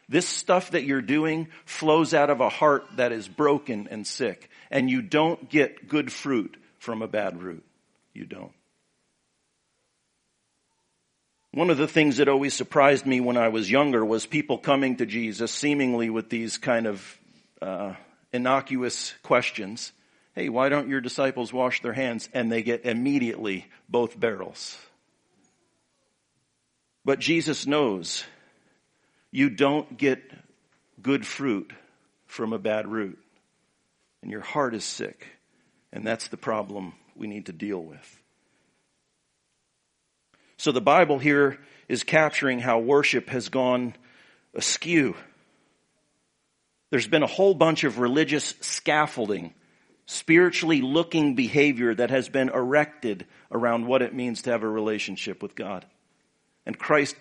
This 0.08 0.28
stuff 0.28 0.70
that 0.70 0.84
you're 0.84 1.02
doing 1.02 1.48
flows 1.64 2.14
out 2.14 2.30
of 2.30 2.40
a 2.40 2.48
heart 2.48 2.84
that 2.94 3.10
is 3.10 3.26
broken 3.26 3.88
and 3.90 4.06
sick 4.06 4.48
and 4.70 4.88
you 4.88 5.02
don't 5.02 5.50
get 5.50 5.88
good 5.88 6.12
fruit 6.12 6.56
from 6.78 7.02
a 7.02 7.08
bad 7.08 7.42
root. 7.42 7.64
You 8.14 8.24
don't. 8.24 8.52
One 11.52 11.70
of 11.70 11.78
the 11.78 11.88
things 11.88 12.18
that 12.18 12.28
always 12.28 12.52
surprised 12.52 13.06
me 13.06 13.20
when 13.20 13.38
I 13.38 13.48
was 13.48 13.70
younger 13.70 14.04
was 14.04 14.26
people 14.26 14.58
coming 14.58 14.96
to 14.96 15.06
Jesus 15.06 15.50
seemingly 15.50 16.10
with 16.10 16.28
these 16.28 16.58
kind 16.58 16.86
of 16.86 17.18
uh, 17.62 17.94
innocuous 18.32 19.14
questions. 19.22 19.92
Hey, 20.34 20.50
why 20.50 20.68
don't 20.68 20.88
your 20.88 21.00
disciples 21.00 21.52
wash 21.52 21.80
their 21.80 21.94
hands? 21.94 22.28
And 22.34 22.52
they 22.52 22.62
get 22.62 22.84
immediately 22.84 23.66
both 23.88 24.18
barrels. 24.18 24.76
But 27.04 27.18
Jesus 27.18 27.66
knows 27.66 28.24
you 29.30 29.48
don't 29.48 29.96
get 29.96 30.20
good 31.00 31.26
fruit 31.26 31.72
from 32.26 32.52
a 32.52 32.58
bad 32.58 32.86
root. 32.86 33.18
And 34.20 34.30
your 34.30 34.42
heart 34.42 34.74
is 34.74 34.84
sick. 34.84 35.26
And 35.92 36.06
that's 36.06 36.28
the 36.28 36.36
problem 36.36 36.92
we 37.16 37.26
need 37.26 37.46
to 37.46 37.52
deal 37.52 37.82
with. 37.82 38.22
So 40.58 40.72
the 40.72 40.80
Bible 40.80 41.20
here 41.20 41.58
is 41.88 42.02
capturing 42.02 42.58
how 42.58 42.80
worship 42.80 43.28
has 43.30 43.48
gone 43.48 43.94
askew. 44.54 45.14
There's 46.90 47.06
been 47.06 47.22
a 47.22 47.28
whole 47.28 47.54
bunch 47.54 47.84
of 47.84 48.00
religious 48.00 48.54
scaffolding, 48.60 49.54
spiritually 50.06 50.80
looking 50.80 51.36
behavior 51.36 51.94
that 51.94 52.10
has 52.10 52.28
been 52.28 52.48
erected 52.48 53.26
around 53.52 53.86
what 53.86 54.02
it 54.02 54.14
means 54.14 54.42
to 54.42 54.50
have 54.50 54.64
a 54.64 54.68
relationship 54.68 55.42
with 55.42 55.54
God. 55.54 55.86
And 56.66 56.76
Christ 56.76 57.14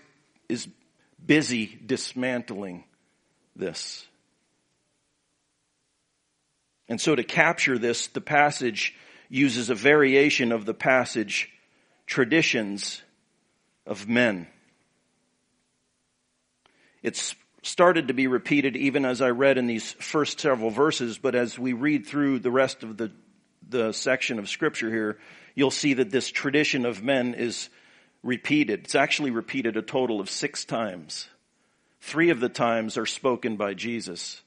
is 0.50 0.67
busy 1.24 1.77
dismantling 1.86 2.86
this. 3.56 4.06
And 6.89 7.00
so 7.00 7.13
to 7.13 7.24
capture 7.24 7.77
this, 7.77 8.08
the 8.08 8.22
passage 8.22 8.96
uses 9.29 9.70
a 9.70 9.75
variation 9.75 10.51
of 10.51 10.65
the 10.65 10.74
passage 10.74 11.51
traditions 12.08 13.03
of 13.88 14.08
men. 14.08 14.48
It's 17.01 17.36
started 17.63 18.08
to 18.08 18.13
be 18.13 18.27
repeated 18.27 18.75
even 18.75 19.06
as 19.06 19.22
I 19.22 19.29
read 19.29 19.58
in 19.58 19.67
these 19.67 19.94
first 19.94 20.39
several 20.39 20.70
verses, 20.70 21.17
but 21.17 21.36
as 21.36 21.58
we 21.58 21.74
read 21.74 22.06
through 22.06 22.39
the 22.39 22.51
rest 22.51 22.84
of 22.84 22.98
the, 22.98 23.12
the 23.67 23.91
section 23.91 24.39
of 24.39 24.50
scripture 24.50 24.89
here, 24.89 25.17
you'll 25.56 25.72
see 25.72 25.96
that 25.96 26.12
this 26.12 26.29
tradition 26.29 26.86
of 26.86 27.03
men 27.03 27.34
is 27.34 27.70
repeated. 28.24 28.82
It's 28.86 28.96
actually 28.96 29.32
repeated 29.32 29.77
a 29.77 29.82
total 29.82 30.20
of 30.20 30.29
six 30.29 30.65
times. 30.65 31.27
Three 32.01 32.29
of 32.29 32.39
the 32.39 32.50
times 32.50 32.98
are 32.98 33.06
spoken 33.06 33.58
by 33.58 33.74
Jesus. 33.74 34.41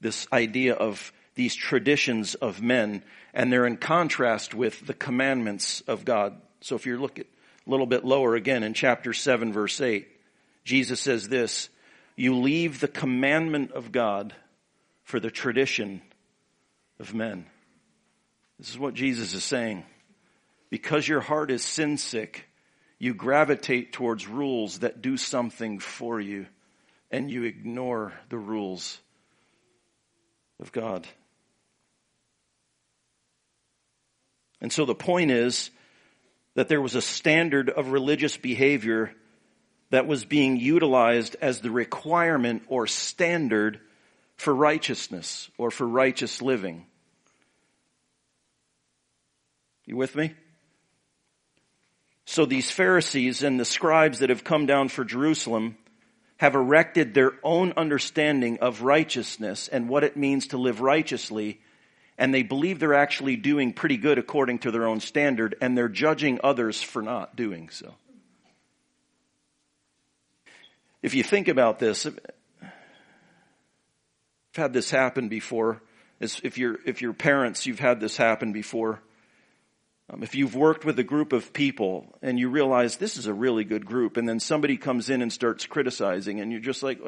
This 0.00 0.26
idea 0.32 0.74
of 0.74 1.12
these 1.34 1.54
traditions 1.54 2.34
of 2.34 2.62
men, 2.62 3.02
and 3.34 3.52
they're 3.52 3.66
in 3.66 3.76
contrast 3.76 4.54
with 4.54 4.86
the 4.86 4.94
commandments 4.94 5.82
of 5.82 6.04
God. 6.04 6.40
So 6.62 6.74
if 6.74 6.86
you 6.86 6.98
look 6.98 7.18
at 7.18 7.26
a 7.66 7.70
little 7.70 7.86
bit 7.86 8.04
lower 8.04 8.34
again 8.34 8.62
in 8.62 8.74
chapter 8.74 9.12
7 9.12 9.52
verse 9.52 9.80
8, 9.80 10.06
Jesus 10.64 11.00
says 11.00 11.28
this, 11.28 11.68
you 12.16 12.38
leave 12.38 12.80
the 12.80 12.88
commandment 12.88 13.72
of 13.72 13.92
God 13.92 14.34
for 15.04 15.20
the 15.20 15.30
tradition 15.30 16.00
of 16.98 17.14
men. 17.14 17.46
This 18.58 18.70
is 18.70 18.78
what 18.78 18.94
Jesus 18.94 19.34
is 19.34 19.44
saying. 19.44 19.84
Because 20.70 21.06
your 21.06 21.20
heart 21.20 21.50
is 21.50 21.62
sin 21.62 21.98
sick, 21.98 22.48
you 22.98 23.14
gravitate 23.14 23.92
towards 23.92 24.26
rules 24.26 24.80
that 24.80 25.02
do 25.02 25.16
something 25.16 25.78
for 25.78 26.20
you 26.20 26.46
and 27.10 27.30
you 27.30 27.44
ignore 27.44 28.12
the 28.30 28.38
rules 28.38 28.98
of 30.58 30.72
God. 30.72 31.06
And 34.60 34.72
so 34.72 34.86
the 34.86 34.94
point 34.94 35.30
is 35.30 35.70
that 36.56 36.68
there 36.68 36.80
was 36.80 36.94
a 36.94 37.02
standard 37.02 37.68
of 37.68 37.92
religious 37.92 38.38
behavior 38.38 39.14
that 39.90 40.06
was 40.06 40.24
being 40.24 40.56
utilized 40.56 41.36
as 41.42 41.60
the 41.60 41.70
requirement 41.70 42.62
or 42.66 42.86
standard 42.86 43.78
for 44.36 44.54
righteousness 44.54 45.50
or 45.58 45.70
for 45.70 45.86
righteous 45.86 46.40
living. 46.40 46.86
You 49.84 49.96
with 49.96 50.16
me? 50.16 50.32
So 52.24 52.46
these 52.46 52.70
Pharisees 52.70 53.42
and 53.42 53.60
the 53.60 53.64
scribes 53.66 54.20
that 54.20 54.30
have 54.30 54.42
come 54.42 54.64
down 54.64 54.88
for 54.88 55.04
Jerusalem 55.04 55.76
have 56.38 56.54
erected 56.54 57.12
their 57.12 57.32
own 57.42 57.74
understanding 57.76 58.58
of 58.60 58.80
righteousness 58.80 59.68
and 59.68 59.90
what 59.90 60.04
it 60.04 60.16
means 60.16 60.48
to 60.48 60.56
live 60.56 60.80
righteously 60.80 61.60
and 62.18 62.32
they 62.32 62.42
believe 62.42 62.78
they're 62.78 62.94
actually 62.94 63.36
doing 63.36 63.72
pretty 63.72 63.96
good 63.96 64.18
according 64.18 64.60
to 64.60 64.70
their 64.70 64.86
own 64.86 65.00
standard, 65.00 65.56
and 65.60 65.76
they're 65.76 65.88
judging 65.88 66.40
others 66.42 66.82
for 66.82 67.02
not 67.02 67.36
doing 67.36 67.68
so. 67.68 67.94
If 71.02 71.14
you 71.14 71.22
think 71.22 71.48
about 71.48 71.78
this, 71.78 72.06
I've 72.06 72.18
had 74.54 74.72
this 74.72 74.90
happen 74.90 75.28
before. 75.28 75.82
If 76.18 76.56
you're, 76.56 76.78
if 76.86 77.02
you're 77.02 77.12
parents, 77.12 77.66
you've 77.66 77.78
had 77.78 78.00
this 78.00 78.16
happen 78.16 78.52
before. 78.52 79.02
Um, 80.08 80.22
if 80.22 80.34
you've 80.34 80.54
worked 80.54 80.84
with 80.84 80.98
a 80.98 81.04
group 81.04 81.32
of 81.32 81.52
people 81.52 82.14
and 82.22 82.38
you 82.38 82.48
realize 82.48 82.96
this 82.96 83.16
is 83.18 83.26
a 83.26 83.34
really 83.34 83.64
good 83.64 83.84
group, 83.84 84.16
and 84.16 84.28
then 84.28 84.40
somebody 84.40 84.78
comes 84.78 85.10
in 85.10 85.20
and 85.20 85.32
starts 85.32 85.66
criticizing, 85.66 86.40
and 86.40 86.50
you're 86.50 86.60
just 86.60 86.82
like, 86.82 87.00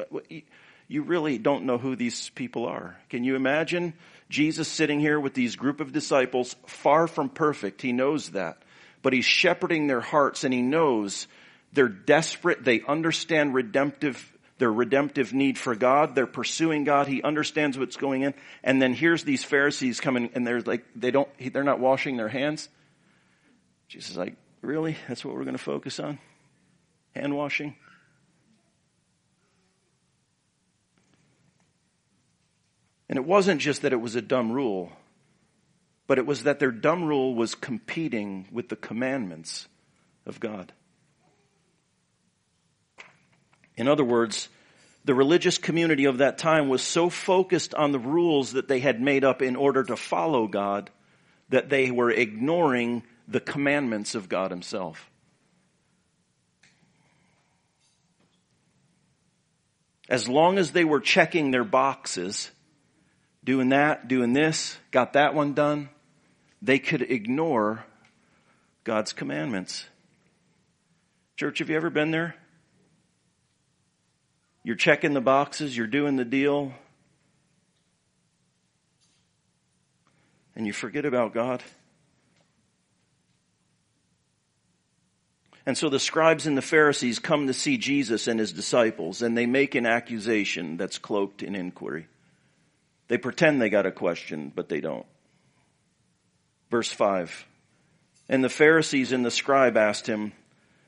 you 0.89 1.03
really 1.03 1.39
don't 1.39 1.65
know 1.65 1.79
who 1.79 1.97
these 1.97 2.31
people 2.31 2.67
are. 2.67 2.99
Can 3.09 3.25
you 3.25 3.37
imagine 3.37 3.95
Jesus 4.29 4.69
sitting 4.69 5.01
here 5.01 5.19
with 5.19 5.35
these 5.35 5.57
group 5.57 5.81
of 5.81 5.93
disciples, 5.93 6.55
far 6.67 7.07
from 7.07 7.29
perfect? 7.29 7.83
He 7.83 7.93
knows 7.93 8.31
that. 8.31 8.63
But 9.03 9.13
he's 9.13 9.25
shepherding 9.25 9.87
their 9.87 10.01
hearts 10.01 10.45
and 10.45 10.53
he 10.53 10.63
knows 10.63 11.29
they're 11.73 11.89
desperate. 11.89 12.65
They 12.65 12.83
understand 12.87 13.55
redemptive, 13.55 14.33
their 14.59 14.73
redemptive 14.73 15.33
need 15.33 15.57
for 15.57 15.75
God. 15.75 16.15
They're 16.15 16.27
pursuing 16.27 16.85
God. 16.85 17.07
He 17.07 17.23
understands 17.23 17.79
what's 17.79 17.97
going 17.97 18.23
in. 18.23 18.35
And 18.63 18.83
then 18.83 18.93
here's 18.93 19.25
these 19.25 19.45
Pharisees 19.45 20.01
coming 20.01 20.31
and 20.35 20.47
they're 20.47 20.61
like, 20.61 20.85
they 20.95 21.11
don't, 21.11 21.29
they're 21.53 21.65
not 21.65 21.81
washing 21.81 22.17
their 22.17 22.29
hands. 22.29 22.69
Jesus 23.89 24.11
is 24.11 24.17
like, 24.17 24.35
really? 24.61 24.97
That's 25.09 25.25
what 25.25 25.35
we're 25.35 25.45
going 25.45 25.57
to 25.57 25.63
focus 25.63 26.01
on? 26.01 26.19
Hand 27.15 27.35
washing? 27.35 27.77
And 33.09 33.17
it 33.17 33.25
wasn't 33.25 33.61
just 33.61 33.83
that 33.83 33.93
it 33.93 34.01
was 34.01 34.17
a 34.17 34.23
dumb 34.23 34.53
rule, 34.53 34.93
but 36.07 36.19
it 36.19 36.27
was 36.27 36.43
that 36.43 36.59
their 36.59 36.71
dumb 36.71 37.05
rule 37.05 37.35
was 37.35 37.55
competing 37.55 38.47
with 38.53 38.69
the 38.69 38.77
commandments 38.77 39.67
of 40.27 40.41
God. 40.41 40.73
In 43.77 43.89
other 43.89 44.05
words, 44.05 44.49
the 45.05 45.15
religious 45.15 45.57
community 45.57 46.05
of 46.05 46.19
that 46.19 46.37
time 46.37 46.69
was 46.69 46.83
so 46.83 47.09
focused 47.09 47.75
on 47.75 47.93
the 47.93 47.99
rules 47.99 48.53
that 48.53 48.69
they 48.69 48.81
had 48.81 49.01
made 49.01 49.25
up 49.25 49.41
in 49.41 49.57
order 49.57 49.83
to 49.85 49.97
follow 49.97 50.47
God 50.47 50.91
that 51.49 51.71
they 51.71 51.91
were 51.91 52.11
ignoring 52.11 53.03
the 53.27 53.41
commandments 53.41 54.15
of 54.15 54.29
God 54.29 54.51
Himself. 54.51 55.09
As 60.09 60.29
long 60.29 60.59
as 60.59 60.73
they 60.73 60.85
were 60.85 61.01
checking 61.01 61.51
their 61.51 61.65
boxes, 61.65 62.51
doing 63.49 63.71
that, 63.71 64.09
doing 64.09 64.35
this, 64.35 64.77
got 64.91 65.15
that 65.15 65.35
one 65.35 65.55
done, 65.55 65.89
they 66.61 66.79
could 66.79 67.01
ignore 67.01 67.83
God's 68.85 69.15
commandments. 69.15 69.87
Church, 71.35 71.61
have 71.61 71.71
you 71.71 71.77
ever 71.77 71.89
been 71.89 72.11
there? 72.11 72.35
You're 74.65 74.77
checking 74.77 75.15
the 75.15 75.23
boxes, 75.23 75.75
you're 75.75 75.87
doing 75.87 76.17
the 76.17 76.27
deal, 76.27 76.75
and 80.55 80.67
you 80.67 80.75
forget 80.75 81.07
about 81.07 81.33
God. 81.33 81.63
And 85.65 85.79
so 85.79 85.89
the 85.89 85.99
scribes 85.99 86.47
and 86.47 86.55
the 86.55 86.61
Pharisees 86.61 87.19
come 87.19 87.47
to 87.47 87.55
see 87.55 87.79
Jesus 87.79 88.27
and 88.27 88.39
his 88.39 88.53
disciples, 88.53 89.23
and 89.23 89.35
they 89.35 89.47
make 89.47 89.75
an 89.75 89.87
accusation 89.87 90.77
that's 90.77 90.99
cloaked 90.99 91.43
in 91.43 91.55
inquiry. 91.55 92.09
They 93.09 93.19
pretend 93.19 93.61
they 93.61 93.71
got 93.71 93.87
a 93.87 93.93
question, 93.93 94.53
but 94.55 94.69
they 94.69 94.81
don't. 94.81 95.07
Verse 96.71 96.93
5. 96.93 97.47
And 98.29 98.45
the 98.45 98.51
Pharisees 98.51 99.13
and 99.13 99.25
the 99.25 99.31
scribe 99.31 99.77
asked 99.77 100.07
him, 100.07 100.33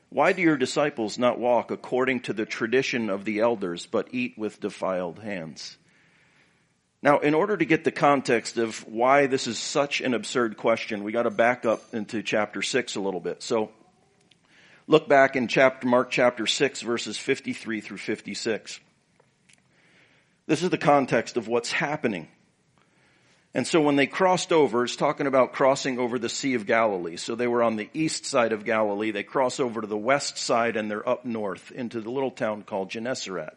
Why 0.09 0.31
do 0.31 0.43
your 0.43 0.57
disciples 0.57 1.17
not 1.17 1.39
walk 1.39 1.71
according 1.71 2.21
to 2.21 2.33
the 2.33 2.45
tradition 2.45 3.09
of 3.09 3.25
the 3.25 3.39
elders, 3.39 3.87
but 3.87 4.09
eat 4.11 4.37
with 4.37 4.59
defiled 4.59 5.19
hands? 5.19 5.77
Now, 7.03 7.17
in 7.17 7.33
order 7.33 7.57
to 7.57 7.65
get 7.65 7.83
the 7.83 7.91
context 7.91 8.57
of 8.57 8.87
why 8.87 9.25
this 9.25 9.47
is 9.47 9.57
such 9.57 10.01
an 10.01 10.13
absurd 10.13 10.55
question, 10.55 11.03
we 11.03 11.11
got 11.11 11.23
to 11.23 11.31
back 11.31 11.65
up 11.65 11.81
into 11.95 12.21
chapter 12.21 12.61
6 12.61 12.95
a 12.95 12.99
little 12.99 13.19
bit. 13.19 13.41
So, 13.41 13.71
look 14.85 15.09
back 15.09 15.35
in 15.35 15.47
chapter, 15.47 15.87
Mark 15.87 16.11
chapter 16.11 16.45
6 16.45 16.81
verses 16.81 17.17
53 17.17 17.81
through 17.81 17.97
56. 17.97 18.79
This 20.51 20.63
is 20.63 20.69
the 20.69 20.77
context 20.77 21.37
of 21.37 21.47
what's 21.47 21.71
happening. 21.71 22.27
And 23.53 23.65
so 23.65 23.79
when 23.79 23.95
they 23.95 24.05
crossed 24.05 24.51
over, 24.51 24.83
it's 24.83 24.97
talking 24.97 25.25
about 25.25 25.53
crossing 25.53 25.97
over 25.97 26.19
the 26.19 26.27
Sea 26.27 26.55
of 26.55 26.65
Galilee. 26.65 27.15
So 27.15 27.35
they 27.35 27.47
were 27.47 27.63
on 27.63 27.77
the 27.77 27.89
east 27.93 28.25
side 28.25 28.51
of 28.51 28.65
Galilee. 28.65 29.11
They 29.11 29.23
cross 29.23 29.61
over 29.61 29.79
to 29.79 29.87
the 29.87 29.95
west 29.95 30.37
side 30.37 30.75
and 30.75 30.91
they're 30.91 31.07
up 31.07 31.23
north 31.23 31.71
into 31.71 32.01
the 32.01 32.11
little 32.11 32.31
town 32.31 32.63
called 32.63 32.89
Gennesaret. 32.89 33.55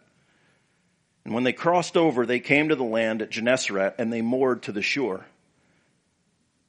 And 1.24 1.34
when 1.34 1.42
they 1.42 1.52
crossed 1.52 1.96
over, 1.96 2.26
they 2.26 2.38
came 2.38 2.68
to 2.68 2.76
the 2.76 2.84
land 2.84 3.22
at 3.22 3.30
Gennesaret 3.30 3.96
and 3.98 4.12
they 4.12 4.22
moored 4.22 4.62
to 4.62 4.70
the 4.70 4.80
shore. 4.80 5.26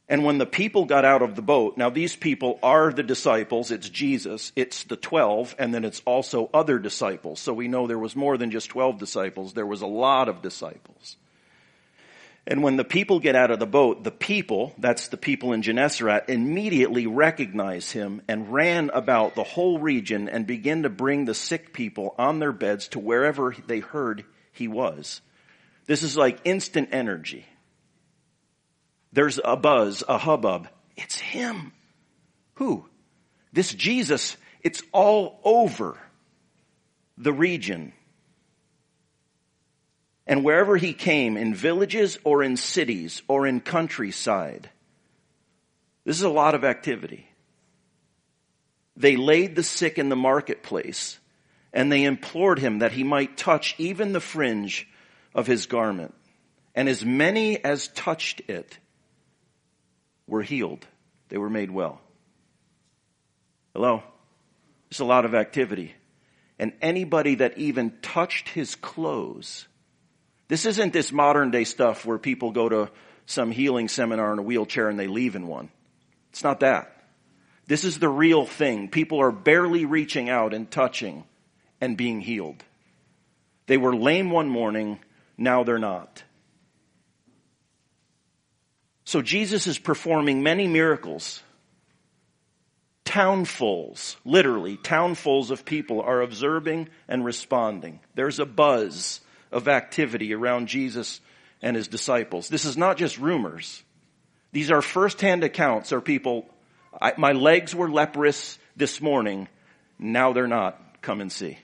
And 0.08 0.24
when 0.24 0.38
the 0.38 0.46
people 0.46 0.86
got 0.86 1.04
out 1.04 1.24
of 1.24 1.36
the 1.36 1.42
boat, 1.42 1.78
now 1.78 1.90
these 1.90 2.16
people 2.16 2.60
are 2.62 2.94
the 2.94 3.02
disciples, 3.02 3.72
it's 3.72 3.90
Jesus, 3.90 4.52
it's 4.56 4.84
the 4.84 4.96
twelve, 4.96 5.56
and 5.58 5.74
then 5.74 5.84
it's 5.84 6.02
also 6.06 6.50
other 6.54 6.78
disciples. 6.78 7.40
So 7.40 7.54
we 7.54 7.68
know 7.68 7.88
there 7.88 7.98
was 7.98 8.16
more 8.16 8.38
than 8.38 8.52
just 8.52 8.70
twelve 8.70 9.00
disciples, 9.00 9.54
there 9.54 9.66
was 9.66 9.82
a 9.82 9.88
lot 9.88 10.30
of 10.30 10.44
disciples. 10.44 11.18
And 12.48 12.62
when 12.62 12.78
the 12.78 12.86
people 12.86 13.20
get 13.20 13.36
out 13.36 13.50
of 13.50 13.58
the 13.58 13.66
boat, 13.66 14.04
the 14.04 14.12
people, 14.12 14.76
that's 14.78 15.08
the 15.08 15.18
people 15.18 15.54
in 15.54 15.64
Gennesaret, 15.64 16.26
immediately 16.30 17.08
recognize 17.08 17.92
him 17.92 18.22
and 18.28 18.54
ran 18.54 18.92
about 18.94 19.34
the 19.34 19.44
whole 19.44 19.80
region 19.80 20.30
and 20.30 20.46
began 20.46 20.84
to 20.84 20.90
bring 20.90 21.26
the 21.26 21.34
sick 21.34 21.74
people 21.74 22.14
on 22.20 22.38
their 22.38 22.52
beds 22.52 22.90
to 22.90 23.00
wherever 23.00 23.56
they 23.66 23.80
heard 23.80 24.26
he 24.52 24.68
was. 24.68 25.22
This 25.88 26.04
is 26.04 26.16
like 26.16 26.40
instant 26.44 26.90
energy. 26.92 27.48
There's 29.16 29.40
a 29.44 29.56
buzz, 29.56 30.04
a 30.10 30.18
hubbub. 30.18 30.68
It's 30.98 31.18
him. 31.18 31.72
Who? 32.56 32.86
This 33.54 33.74
Jesus. 33.74 34.36
It's 34.62 34.84
all 34.92 35.40
over 35.46 35.98
the 37.18 37.32
region. 37.32 37.94
And 40.28 40.44
wherever 40.44 40.76
he 40.76 40.92
came, 40.92 41.38
in 41.38 41.56
villages 41.56 42.20
or 42.26 42.44
in 42.44 42.58
cities 42.58 43.22
or 43.30 43.48
in 43.48 43.62
countryside, 43.62 44.70
this 46.04 46.18
is 46.18 46.24
a 46.24 46.30
lot 46.30 46.54
of 46.54 46.66
activity. 46.66 47.26
They 48.98 49.16
laid 49.16 49.56
the 49.56 49.64
sick 49.64 49.98
in 49.98 50.10
the 50.10 50.18
marketplace 50.18 51.20
and 51.72 51.90
they 51.90 52.04
implored 52.04 52.60
him 52.60 52.80
that 52.80 52.92
he 52.92 53.06
might 53.06 53.38
touch 53.38 53.76
even 53.78 54.12
the 54.12 54.20
fringe 54.20 54.90
of 55.34 55.48
his 55.48 55.68
garment. 55.68 56.14
And 56.74 56.90
as 56.90 57.06
many 57.06 57.64
as 57.64 57.88
touched 57.88 58.42
it 58.50 58.78
were 60.28 60.42
healed. 60.42 60.86
They 61.30 61.38
were 61.38 61.50
made 61.50 61.72
well. 61.72 62.02
Hello? 63.74 64.04
There's 64.90 65.00
a 65.00 65.06
lot 65.06 65.26
of 65.26 65.36
activity. 65.36 65.94
And 66.58 66.74
anybody 66.82 67.36
that 67.36 67.58
even 67.58 67.92
touched 68.02 68.50
his 68.50 68.76
clothes, 68.76 69.68
this 70.48 70.66
isn't 70.66 70.94
this 70.94 71.12
modern 71.12 71.52
day 71.52 71.64
stuff 71.64 72.06
where 72.06 72.18
people 72.18 72.52
go 72.52 72.70
to 72.70 72.90
some 73.26 73.52
healing 73.52 73.88
seminar 73.88 74.32
in 74.34 74.40
a 74.40 74.44
wheelchair 74.44 74.88
and 74.88 75.00
they 75.00 75.08
leave 75.08 75.36
in 75.36 75.48
one. 75.48 75.70
It's 76.32 76.44
not 76.44 76.62
that. 76.62 76.92
This 77.68 77.84
is 77.84 78.00
the 78.00 78.10
real 78.10 78.46
thing. 78.46 78.90
People 78.90 79.20
are 79.20 79.32
barely 79.32 79.86
reaching 79.86 80.30
out 80.30 80.54
and 80.54 80.70
touching 80.70 81.24
and 81.82 81.98
being 81.98 82.22
healed. 82.22 82.64
They 83.68 83.78
were 83.78 83.96
lame 83.96 84.30
one 84.30 84.48
morning, 84.48 85.00
now 85.38 85.64
they're 85.64 85.80
not. 85.80 86.24
So 89.06 89.22
Jesus 89.22 89.68
is 89.68 89.78
performing 89.78 90.42
many 90.42 90.68
miracles. 90.68 91.42
Townfuls, 93.06 94.16
literally, 94.26 94.78
townfuls 94.78 95.52
of 95.52 95.64
people 95.64 96.02
are 96.02 96.22
observing 96.22 96.90
and 97.08 97.24
responding. 97.24 98.00
There's 98.16 98.40
a 98.40 98.46
buzz 98.46 99.22
of 99.52 99.68
activity 99.68 100.34
around 100.34 100.68
Jesus 100.68 101.22
and 101.62 101.76
his 101.78 101.88
disciples. 101.88 102.50
This 102.50 102.66
is 102.66 102.76
not 102.76 102.98
just 102.98 103.20
rumors. 103.20 103.84
These 104.52 104.72
are 104.72 104.82
firsthand 104.82 105.44
accounts 105.44 105.94
Are 105.94 106.02
people, 106.02 106.48
I, 107.00 107.14
my 107.16 107.34
legs 107.34 107.76
were 107.76 107.90
leprous 107.90 108.58
this 108.76 109.00
morning, 109.00 109.48
now 110.00 110.34
they're 110.34 110.48
not. 110.48 110.82
Come 111.02 111.22
and 111.22 111.32
see. 111.32 111.60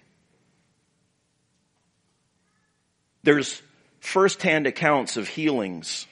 There's 3.24 3.62
firsthand 4.00 4.67
accounts 4.67 5.17
of 5.17 5.27
healings 5.27 6.05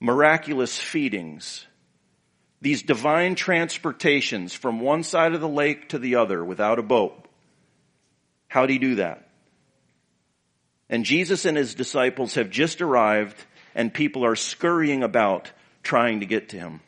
miraculous 0.00 0.78
feedings, 0.78 1.66
these 2.60 2.82
divine 2.82 3.34
transportations 3.34 4.52
from 4.52 4.80
one 4.80 5.02
side 5.02 5.34
of 5.34 5.40
the 5.40 5.48
lake 5.48 5.90
to 5.90 5.98
the 5.98 6.16
other 6.16 6.44
without 6.44 6.78
a 6.78 6.82
boat. 6.82 7.26
How 8.48 8.66
did 8.66 8.72
he 8.72 8.78
do 8.78 8.94
that? 8.96 9.28
And 10.88 11.04
Jesus 11.04 11.44
and 11.44 11.56
his 11.56 11.74
disciples 11.74 12.34
have 12.34 12.50
just 12.50 12.80
arrived 12.80 13.36
and 13.74 13.92
people 13.92 14.24
are 14.24 14.36
scurrying 14.36 15.02
about 15.02 15.50
trying 15.82 16.20
to 16.20 16.26
get 16.26 16.50
to 16.50 16.58
him. 16.58 16.80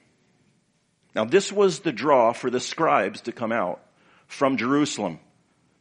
Now 1.15 1.25
this 1.25 1.53
was 1.53 1.81
the 1.81 1.93
draw 1.93 2.33
for 2.33 2.51
the 2.51 2.61
scribes 2.61 3.23
to 3.23 3.33
come 3.33 3.53
out 3.53 3.81
from 4.27 4.57
Jerusalem. 4.57 5.19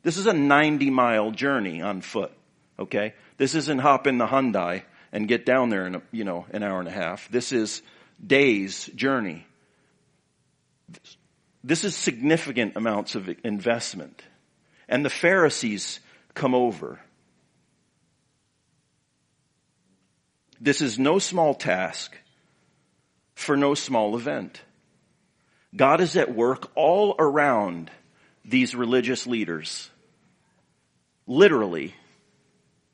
This 0.03 0.17
is 0.17 0.25
a 0.25 0.33
90 0.33 0.89
mile 0.89 1.31
journey 1.31 1.81
on 1.81 2.01
foot. 2.01 2.31
Okay? 2.79 3.13
This 3.37 3.55
isn't 3.55 3.79
hopping 3.79 4.17
the 4.17 4.27
Hyundai 4.27 4.83
and 5.17 5.27
get 5.27 5.47
down 5.47 5.69
there 5.69 5.87
in 5.87 5.95
a, 5.95 6.01
you 6.11 6.23
know 6.23 6.45
an 6.51 6.61
hour 6.61 6.77
and 6.77 6.87
a 6.87 6.91
half. 6.91 7.27
This 7.29 7.51
is 7.51 7.81
days 8.23 8.85
journey. 8.93 9.47
This 11.63 11.83
is 11.83 11.95
significant 11.95 12.75
amounts 12.75 13.15
of 13.15 13.27
investment. 13.43 14.21
And 14.87 15.03
the 15.03 15.09
Pharisees 15.09 15.99
come 16.35 16.53
over. 16.53 16.99
This 20.61 20.83
is 20.83 20.99
no 20.99 21.17
small 21.17 21.55
task 21.55 22.15
for 23.33 23.57
no 23.57 23.73
small 23.73 24.15
event. 24.17 24.61
God 25.75 25.99
is 25.99 26.15
at 26.15 26.35
work 26.35 26.69
all 26.75 27.15
around 27.17 27.89
these 28.45 28.75
religious 28.75 29.25
leaders. 29.25 29.89
Literally, 31.25 31.95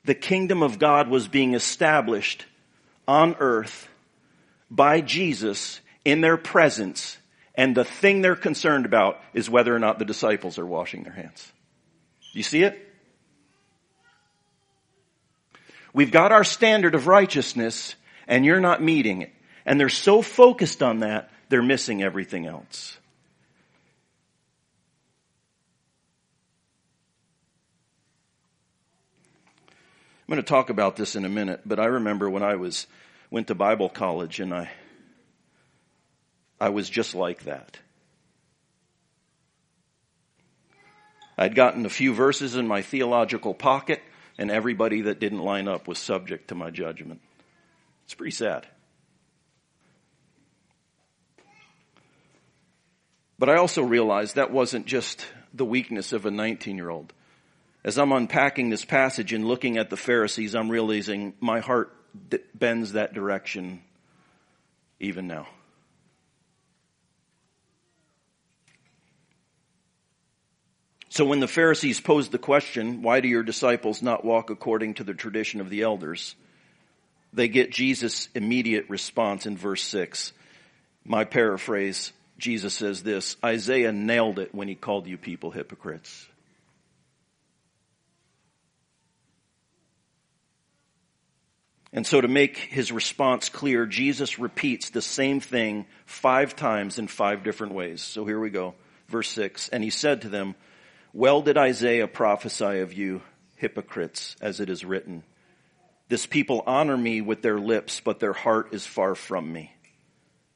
the 0.04 0.14
kingdom 0.14 0.62
of 0.62 0.78
God 0.78 1.08
was 1.08 1.28
being 1.28 1.54
established 1.54 2.44
on 3.08 3.36
earth 3.38 3.88
by 4.70 5.00
Jesus 5.00 5.80
in 6.04 6.20
their 6.20 6.36
presence. 6.36 7.16
And 7.54 7.74
the 7.74 7.84
thing 7.84 8.20
they're 8.20 8.36
concerned 8.36 8.86
about 8.86 9.20
is 9.32 9.48
whether 9.48 9.74
or 9.74 9.78
not 9.78 9.98
the 9.98 10.04
disciples 10.04 10.58
are 10.58 10.66
washing 10.66 11.04
their 11.04 11.12
hands. 11.12 11.52
You 12.32 12.42
see 12.42 12.62
it? 12.62 12.80
We've 15.92 16.10
got 16.10 16.32
our 16.32 16.44
standard 16.44 16.94
of 16.94 17.06
righteousness 17.06 17.94
and 18.26 18.44
you're 18.44 18.60
not 18.60 18.82
meeting 18.82 19.22
it. 19.22 19.32
And 19.64 19.78
they're 19.78 19.88
so 19.88 20.20
focused 20.20 20.82
on 20.82 20.98
that, 21.00 21.30
they're 21.48 21.62
missing 21.62 22.02
everything 22.02 22.46
else. 22.46 22.98
I'm 30.26 30.32
going 30.32 30.42
to 30.42 30.48
talk 30.48 30.70
about 30.70 30.96
this 30.96 31.16
in 31.16 31.26
a 31.26 31.28
minute, 31.28 31.60
but 31.66 31.78
I 31.78 31.84
remember 31.84 32.30
when 32.30 32.42
I 32.42 32.54
was 32.54 32.86
went 33.30 33.48
to 33.48 33.54
Bible 33.54 33.90
college 33.90 34.40
and 34.40 34.54
I 34.54 34.70
I 36.58 36.70
was 36.70 36.88
just 36.88 37.14
like 37.14 37.44
that. 37.44 37.78
I'd 41.36 41.54
gotten 41.54 41.84
a 41.84 41.90
few 41.90 42.14
verses 42.14 42.56
in 42.56 42.66
my 42.66 42.80
theological 42.80 43.52
pocket 43.52 44.00
and 44.38 44.50
everybody 44.50 45.02
that 45.02 45.20
didn't 45.20 45.40
line 45.40 45.68
up 45.68 45.86
was 45.86 45.98
subject 45.98 46.48
to 46.48 46.54
my 46.54 46.70
judgment. 46.70 47.20
It's 48.04 48.14
pretty 48.14 48.30
sad. 48.30 48.66
But 53.38 53.50
I 53.50 53.56
also 53.56 53.82
realized 53.82 54.36
that 54.36 54.50
wasn't 54.50 54.86
just 54.86 55.26
the 55.52 55.66
weakness 55.66 56.14
of 56.14 56.24
a 56.24 56.30
19 56.30 56.78
year 56.78 56.88
old 56.88 57.12
as 57.84 57.98
I'm 57.98 58.12
unpacking 58.12 58.70
this 58.70 58.84
passage 58.84 59.32
and 59.32 59.44
looking 59.44 59.76
at 59.76 59.90
the 59.90 59.96
Pharisees, 59.96 60.54
I'm 60.54 60.70
realizing 60.70 61.34
my 61.40 61.60
heart 61.60 61.92
bends 62.54 62.92
that 62.92 63.12
direction 63.12 63.82
even 65.00 65.26
now. 65.26 65.46
So 71.10 71.24
when 71.24 71.38
the 71.38 71.46
Pharisees 71.46 72.00
posed 72.00 72.32
the 72.32 72.38
question, 72.38 73.02
why 73.02 73.20
do 73.20 73.28
your 73.28 73.44
disciples 73.44 74.02
not 74.02 74.24
walk 74.24 74.50
according 74.50 74.94
to 74.94 75.04
the 75.04 75.14
tradition 75.14 75.60
of 75.60 75.70
the 75.70 75.82
elders? 75.82 76.34
They 77.32 77.48
get 77.48 77.70
Jesus' 77.70 78.28
immediate 78.34 78.88
response 78.88 79.46
in 79.46 79.56
verse 79.56 79.82
6. 79.82 80.32
My 81.04 81.24
paraphrase, 81.24 82.12
Jesus 82.38 82.74
says 82.74 83.02
this, 83.02 83.36
Isaiah 83.44 83.92
nailed 83.92 84.38
it 84.38 84.54
when 84.54 84.66
he 84.66 84.74
called 84.74 85.06
you 85.06 85.16
people 85.16 85.50
hypocrites. 85.52 86.26
And 91.94 92.04
so 92.04 92.20
to 92.20 92.26
make 92.26 92.58
his 92.58 92.90
response 92.90 93.48
clear, 93.48 93.86
Jesus 93.86 94.38
repeats 94.40 94.90
the 94.90 95.00
same 95.00 95.38
thing 95.38 95.86
five 96.06 96.56
times 96.56 96.98
in 96.98 97.06
five 97.06 97.44
different 97.44 97.72
ways. 97.72 98.02
So 98.02 98.26
here 98.26 98.40
we 98.40 98.50
go. 98.50 98.74
Verse 99.06 99.30
six. 99.30 99.68
And 99.68 99.82
he 99.82 99.90
said 99.90 100.22
to 100.22 100.28
them, 100.28 100.56
well 101.12 101.40
did 101.40 101.56
Isaiah 101.56 102.08
prophesy 102.08 102.80
of 102.80 102.92
you, 102.92 103.22
hypocrites, 103.54 104.34
as 104.40 104.58
it 104.58 104.68
is 104.68 104.84
written. 104.84 105.22
This 106.08 106.26
people 106.26 106.64
honor 106.66 106.96
me 106.96 107.20
with 107.20 107.42
their 107.42 107.60
lips, 107.60 108.00
but 108.00 108.18
their 108.18 108.32
heart 108.32 108.74
is 108.74 108.84
far 108.84 109.14
from 109.14 109.52
me. 109.52 109.72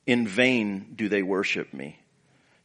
In 0.06 0.26
vain 0.26 0.94
do 0.96 1.08
they 1.08 1.22
worship 1.22 1.72
me, 1.72 2.00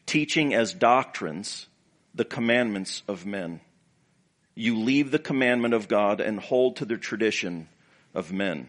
teaching 0.07 0.55
as 0.55 0.73
doctrines 0.73 1.67
the 2.15 2.25
commandments 2.25 3.03
of 3.07 3.25
men. 3.25 3.61
You 4.55 4.79
leave 4.79 5.11
the 5.11 5.19
commandment 5.19 5.75
of 5.75 5.87
God 5.87 6.19
and 6.19 6.39
hold 6.39 6.77
to 6.77 6.85
the 6.85 6.97
tradition 6.97 7.67
of 8.13 8.31
men. 8.31 8.67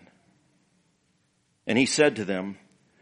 And 1.67 1.79
he 1.79 1.87
said 1.87 2.17
to 2.17 2.25
them, 2.25 2.59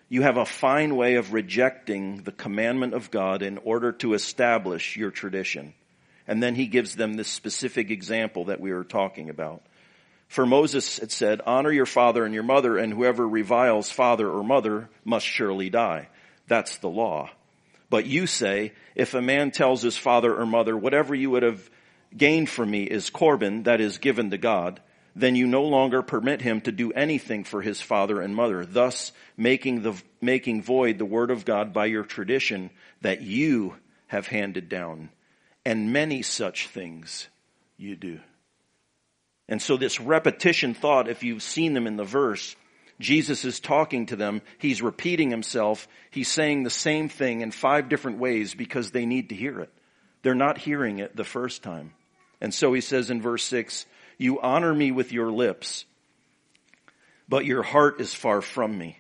you 0.08 0.22
have 0.22 0.36
a 0.36 0.44
fine 0.44 0.96
way 0.96 1.14
of 1.14 1.32
rejecting 1.32 2.22
the 2.24 2.32
commandment 2.32 2.92
of 2.92 3.10
God 3.10 3.40
in 3.40 3.56
order 3.58 3.92
to 3.92 4.12
establish 4.12 4.94
your 4.94 5.10
tradition. 5.10 5.72
And 6.28 6.42
then 6.42 6.54
he 6.54 6.66
gives 6.66 6.96
them 6.96 7.14
this 7.14 7.28
specific 7.28 7.90
example 7.90 8.44
that 8.44 8.60
we 8.60 8.72
were 8.72 8.84
talking 8.84 9.30
about. 9.30 9.62
For 10.28 10.44
Moses 10.44 10.98
it 10.98 11.12
said, 11.12 11.40
honor 11.46 11.72
your 11.72 11.86
father 11.86 12.24
and 12.24 12.34
your 12.34 12.42
mother, 12.42 12.76
and 12.76 12.92
whoever 12.92 13.26
reviles 13.26 13.90
father 13.90 14.28
or 14.28 14.44
mother 14.44 14.90
must 15.04 15.26
surely 15.26 15.70
die. 15.70 16.08
That's 16.46 16.76
the 16.78 16.88
law. 16.88 17.30
But 17.88 18.06
you 18.06 18.26
say, 18.26 18.72
if 18.94 19.14
a 19.14 19.22
man 19.22 19.50
tells 19.50 19.82
his 19.82 19.96
father 19.96 20.34
or 20.34 20.46
mother, 20.46 20.76
whatever 20.76 21.14
you 21.14 21.30
would 21.30 21.42
have 21.42 21.68
gained 22.14 22.48
from 22.48 22.70
me 22.70 22.84
is 22.84 23.10
Corban, 23.10 23.64
that 23.64 23.80
is 23.80 23.98
given 23.98 24.30
to 24.30 24.38
God, 24.38 24.80
then 25.14 25.36
you 25.36 25.46
no 25.46 25.62
longer 25.64 26.02
permit 26.02 26.40
him 26.40 26.60
to 26.62 26.72
do 26.72 26.92
anything 26.92 27.44
for 27.44 27.60
his 27.60 27.80
father 27.80 28.20
and 28.20 28.34
mother, 28.34 28.64
thus 28.64 29.12
making 29.36 29.82
the, 29.82 29.94
making 30.20 30.62
void 30.62 30.98
the 30.98 31.04
word 31.04 31.30
of 31.30 31.44
God 31.44 31.72
by 31.72 31.86
your 31.86 32.04
tradition 32.04 32.70
that 33.02 33.20
you 33.20 33.76
have 34.06 34.26
handed 34.26 34.68
down. 34.68 35.10
And 35.64 35.92
many 35.92 36.22
such 36.22 36.68
things 36.68 37.28
you 37.76 37.94
do. 37.94 38.20
And 39.48 39.60
so 39.60 39.76
this 39.76 40.00
repetition 40.00 40.74
thought, 40.74 41.08
if 41.08 41.22
you've 41.22 41.42
seen 41.42 41.74
them 41.74 41.86
in 41.86 41.96
the 41.96 42.04
verse, 42.04 42.56
Jesus 42.98 43.44
is 43.44 43.60
talking 43.60 44.06
to 44.06 44.16
them. 44.16 44.40
He's 44.58 44.80
repeating 44.80 45.30
himself. 45.30 45.88
He's 46.10 46.30
saying 46.30 46.62
the 46.62 46.70
same 46.70 47.08
thing 47.08 47.40
in 47.40 47.50
five 47.50 47.88
different 47.88 48.18
ways 48.18 48.54
because 48.54 48.90
they 48.90 49.04
need 49.04 49.28
to 49.28 49.34
hear 49.34 49.60
it. 49.60 49.70
They're 50.22 50.34
not 50.34 50.58
hearing 50.58 51.00
it 51.00 51.16
the 51.16 51.24
first 51.24 51.62
time. 51.62 51.92
And 52.40 52.54
so 52.54 52.72
he 52.72 52.80
says 52.80 53.10
in 53.10 53.20
verse 53.20 53.44
six, 53.44 53.86
you 54.22 54.40
honor 54.40 54.72
me 54.72 54.92
with 54.92 55.12
your 55.12 55.30
lips, 55.30 55.84
but 57.28 57.44
your 57.44 57.62
heart 57.62 58.00
is 58.00 58.14
far 58.14 58.40
from 58.40 58.76
me. 58.78 58.98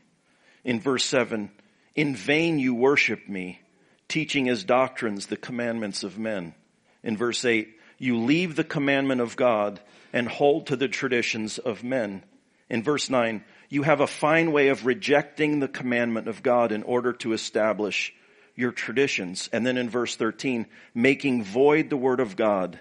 In 0.64 0.80
verse 0.80 1.04
seven, 1.04 1.50
in 1.94 2.14
vain 2.14 2.58
you 2.58 2.74
worship 2.74 3.28
me, 3.28 3.60
teaching 4.08 4.48
as 4.48 4.64
doctrines 4.64 5.26
the 5.26 5.36
commandments 5.36 6.02
of 6.02 6.18
men. 6.18 6.54
In 7.02 7.16
verse 7.16 7.44
eight, 7.44 7.78
you 7.98 8.18
leave 8.18 8.56
the 8.56 8.64
commandment 8.64 9.20
of 9.20 9.36
God 9.36 9.80
and 10.12 10.28
hold 10.28 10.66
to 10.66 10.76
the 10.76 10.88
traditions 10.88 11.58
of 11.58 11.84
men. 11.84 12.24
In 12.68 12.82
verse 12.82 13.08
9, 13.08 13.44
you 13.68 13.82
have 13.82 14.00
a 14.00 14.06
fine 14.06 14.50
way 14.50 14.68
of 14.68 14.86
rejecting 14.86 15.60
the 15.60 15.68
commandment 15.68 16.26
of 16.26 16.42
God 16.42 16.72
in 16.72 16.82
order 16.82 17.12
to 17.14 17.32
establish 17.32 18.12
your 18.56 18.72
traditions. 18.72 19.48
And 19.52 19.66
then 19.66 19.76
in 19.76 19.88
verse 19.88 20.16
13, 20.16 20.66
making 20.94 21.44
void 21.44 21.90
the 21.90 21.96
word 21.96 22.20
of 22.20 22.34
God 22.34 22.80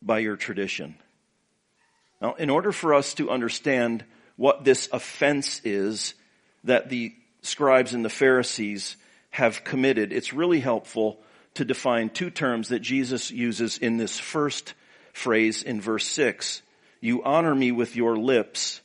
by 0.00 0.18
your 0.18 0.36
tradition. 0.36 0.96
Now, 2.20 2.34
in 2.34 2.50
order 2.50 2.72
for 2.72 2.94
us 2.94 3.14
to 3.14 3.30
understand 3.30 4.04
what 4.36 4.64
this 4.64 4.88
offense 4.92 5.60
is 5.64 6.14
that 6.64 6.88
the 6.88 7.14
scribes 7.42 7.94
and 7.94 8.04
the 8.04 8.10
Pharisees 8.10 8.96
have 9.30 9.64
committed, 9.64 10.12
it's 10.12 10.32
really 10.32 10.60
helpful 10.60 11.20
to 11.54 11.64
define 11.64 12.10
two 12.10 12.30
terms 12.30 12.68
that 12.68 12.80
Jesus 12.80 13.30
uses 13.30 13.78
in 13.78 13.96
this 13.96 14.18
first 14.18 14.74
phrase 15.12 15.62
in 15.62 15.80
verse 15.80 16.06
6. 16.06 16.62
You 17.00 17.22
honor 17.24 17.54
me 17.54 17.72
with 17.72 17.96
your 17.96 18.16
lips, 18.16 18.80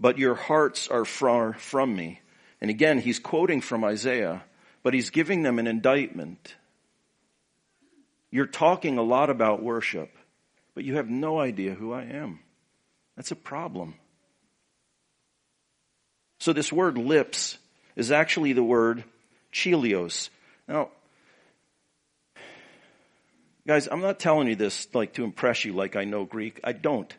but 0.00 0.18
your 0.18 0.34
hearts 0.34 0.88
are 0.88 1.04
far 1.04 1.54
from 1.54 1.94
me. 1.94 2.20
And 2.60 2.70
again, 2.70 2.98
he's 2.98 3.18
quoting 3.18 3.60
from 3.60 3.84
Isaiah, 3.84 4.42
but 4.82 4.94
he's 4.94 5.10
giving 5.10 5.42
them 5.42 5.58
an 5.58 5.66
indictment. 5.66 6.54
You're 8.30 8.46
talking 8.46 8.98
a 8.98 9.02
lot 9.02 9.30
about 9.30 9.62
worship, 9.62 10.13
but 10.74 10.84
you 10.84 10.96
have 10.96 11.08
no 11.08 11.38
idea 11.38 11.74
who 11.74 11.92
I 11.92 12.02
am. 12.02 12.40
That's 13.16 13.30
a 13.30 13.36
problem. 13.36 13.94
So 16.40 16.52
this 16.52 16.72
word 16.72 16.98
lips 16.98 17.58
is 17.96 18.10
actually 18.10 18.52
the 18.52 18.64
word 18.64 19.04
chilios. 19.52 20.28
Now, 20.68 20.90
guys, 23.66 23.88
I'm 23.90 24.00
not 24.00 24.18
telling 24.18 24.48
you 24.48 24.56
this 24.56 24.88
like 24.94 25.14
to 25.14 25.24
impress 25.24 25.64
you 25.64 25.72
like 25.72 25.96
I 25.96 26.04
know 26.04 26.24
Greek. 26.24 26.60
I 26.64 26.72
don't 26.72 27.14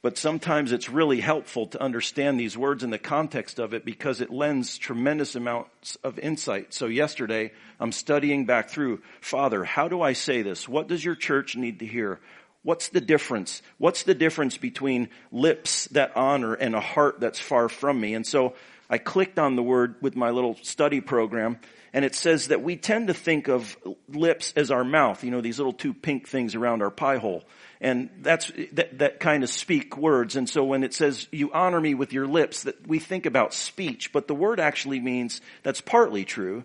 but 0.00 0.16
sometimes 0.16 0.70
it's 0.70 0.88
really 0.88 1.20
helpful 1.20 1.66
to 1.66 1.82
understand 1.82 2.38
these 2.38 2.56
words 2.56 2.84
in 2.84 2.90
the 2.90 2.98
context 2.98 3.58
of 3.58 3.74
it 3.74 3.84
because 3.84 4.20
it 4.20 4.30
lends 4.30 4.78
tremendous 4.78 5.34
amounts 5.34 5.96
of 6.04 6.18
insight. 6.20 6.72
So 6.72 6.86
yesterday, 6.86 7.52
I'm 7.80 7.90
studying 7.90 8.46
back 8.46 8.70
through, 8.70 9.02
Father, 9.20 9.64
how 9.64 9.88
do 9.88 10.00
I 10.00 10.12
say 10.12 10.42
this? 10.42 10.68
What 10.68 10.86
does 10.86 11.04
your 11.04 11.16
church 11.16 11.56
need 11.56 11.80
to 11.80 11.86
hear? 11.86 12.20
What's 12.68 12.88
the 12.90 13.00
difference? 13.00 13.62
What's 13.78 14.02
the 14.02 14.12
difference 14.12 14.58
between 14.58 15.08
lips 15.32 15.86
that 15.92 16.14
honor 16.14 16.52
and 16.52 16.74
a 16.74 16.82
heart 16.82 17.18
that's 17.18 17.38
far 17.38 17.70
from 17.70 17.98
me? 17.98 18.12
And 18.12 18.26
so 18.26 18.52
I 18.90 18.98
clicked 18.98 19.38
on 19.38 19.56
the 19.56 19.62
word 19.62 19.94
with 20.02 20.16
my 20.16 20.28
little 20.28 20.54
study 20.60 21.00
program 21.00 21.60
and 21.94 22.04
it 22.04 22.14
says 22.14 22.48
that 22.48 22.60
we 22.60 22.76
tend 22.76 23.06
to 23.06 23.14
think 23.14 23.48
of 23.48 23.74
lips 24.06 24.52
as 24.54 24.70
our 24.70 24.84
mouth, 24.84 25.24
you 25.24 25.30
know, 25.30 25.40
these 25.40 25.56
little 25.56 25.72
two 25.72 25.94
pink 25.94 26.28
things 26.28 26.54
around 26.54 26.82
our 26.82 26.90
pie 26.90 27.16
hole. 27.16 27.42
And 27.80 28.10
that's, 28.20 28.52
that, 28.74 28.98
that 28.98 29.18
kind 29.18 29.44
of 29.44 29.48
speak 29.48 29.96
words. 29.96 30.36
And 30.36 30.46
so 30.46 30.62
when 30.62 30.84
it 30.84 30.92
says, 30.92 31.26
you 31.32 31.50
honor 31.54 31.80
me 31.80 31.94
with 31.94 32.12
your 32.12 32.26
lips, 32.26 32.64
that 32.64 32.86
we 32.86 32.98
think 32.98 33.24
about 33.24 33.54
speech, 33.54 34.12
but 34.12 34.28
the 34.28 34.34
word 34.34 34.60
actually 34.60 35.00
means, 35.00 35.40
that's 35.62 35.80
partly 35.80 36.26
true, 36.26 36.64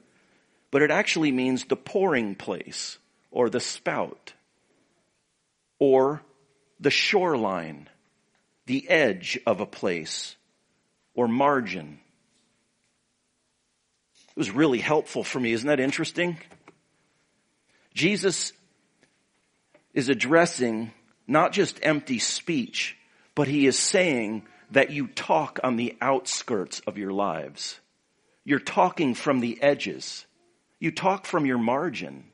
but 0.69 0.81
it 0.81 0.91
actually 0.91 1.31
means 1.31 1.63
the 1.63 1.77
pouring 1.77 2.35
place, 2.35 2.97
or 3.31 3.49
the 3.49 3.61
spout, 3.61 4.33
or 5.79 6.21
the 6.79 6.91
shoreline, 6.91 7.89
the 8.65 8.89
edge 8.89 9.39
of 9.45 9.59
a 9.59 9.65
place, 9.65 10.35
or 11.13 11.27
margin. 11.27 11.99
It 14.29 14.37
was 14.37 14.51
really 14.51 14.79
helpful 14.79 15.23
for 15.23 15.39
me. 15.39 15.53
Isn't 15.53 15.67
that 15.67 15.79
interesting? 15.79 16.37
Jesus 17.93 18.53
is 19.93 20.09
addressing 20.09 20.91
not 21.27 21.51
just 21.51 21.79
empty 21.83 22.19
speech, 22.19 22.97
but 23.35 23.47
he 23.47 23.67
is 23.67 23.77
saying 23.77 24.43
that 24.71 24.89
you 24.89 25.07
talk 25.07 25.59
on 25.63 25.75
the 25.75 25.95
outskirts 26.01 26.79
of 26.81 26.97
your 26.97 27.11
lives. 27.11 27.79
You're 28.43 28.59
talking 28.59 29.13
from 29.13 29.39
the 29.39 29.61
edges. 29.61 30.25
You 30.79 30.91
talk 30.91 31.25
from 31.25 31.45
your 31.45 31.59
margin. 31.59 32.25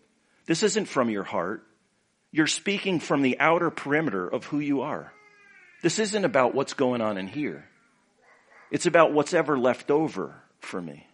This 0.45 0.63
isn't 0.63 0.87
from 0.87 1.09
your 1.09 1.23
heart. 1.23 1.65
You're 2.31 2.47
speaking 2.47 2.99
from 2.99 3.21
the 3.21 3.39
outer 3.39 3.69
perimeter 3.69 4.27
of 4.27 4.45
who 4.45 4.59
you 4.59 4.81
are. 4.81 5.11
This 5.81 5.99
isn't 5.99 6.25
about 6.25 6.53
what's 6.53 6.73
going 6.73 7.01
on 7.01 7.17
in 7.17 7.27
here. 7.27 7.67
It's 8.71 8.85
about 8.85 9.13
what's 9.13 9.33
ever 9.33 9.57
left 9.57 9.89
over 9.89 10.35
for 10.59 10.81
me. 10.81 11.07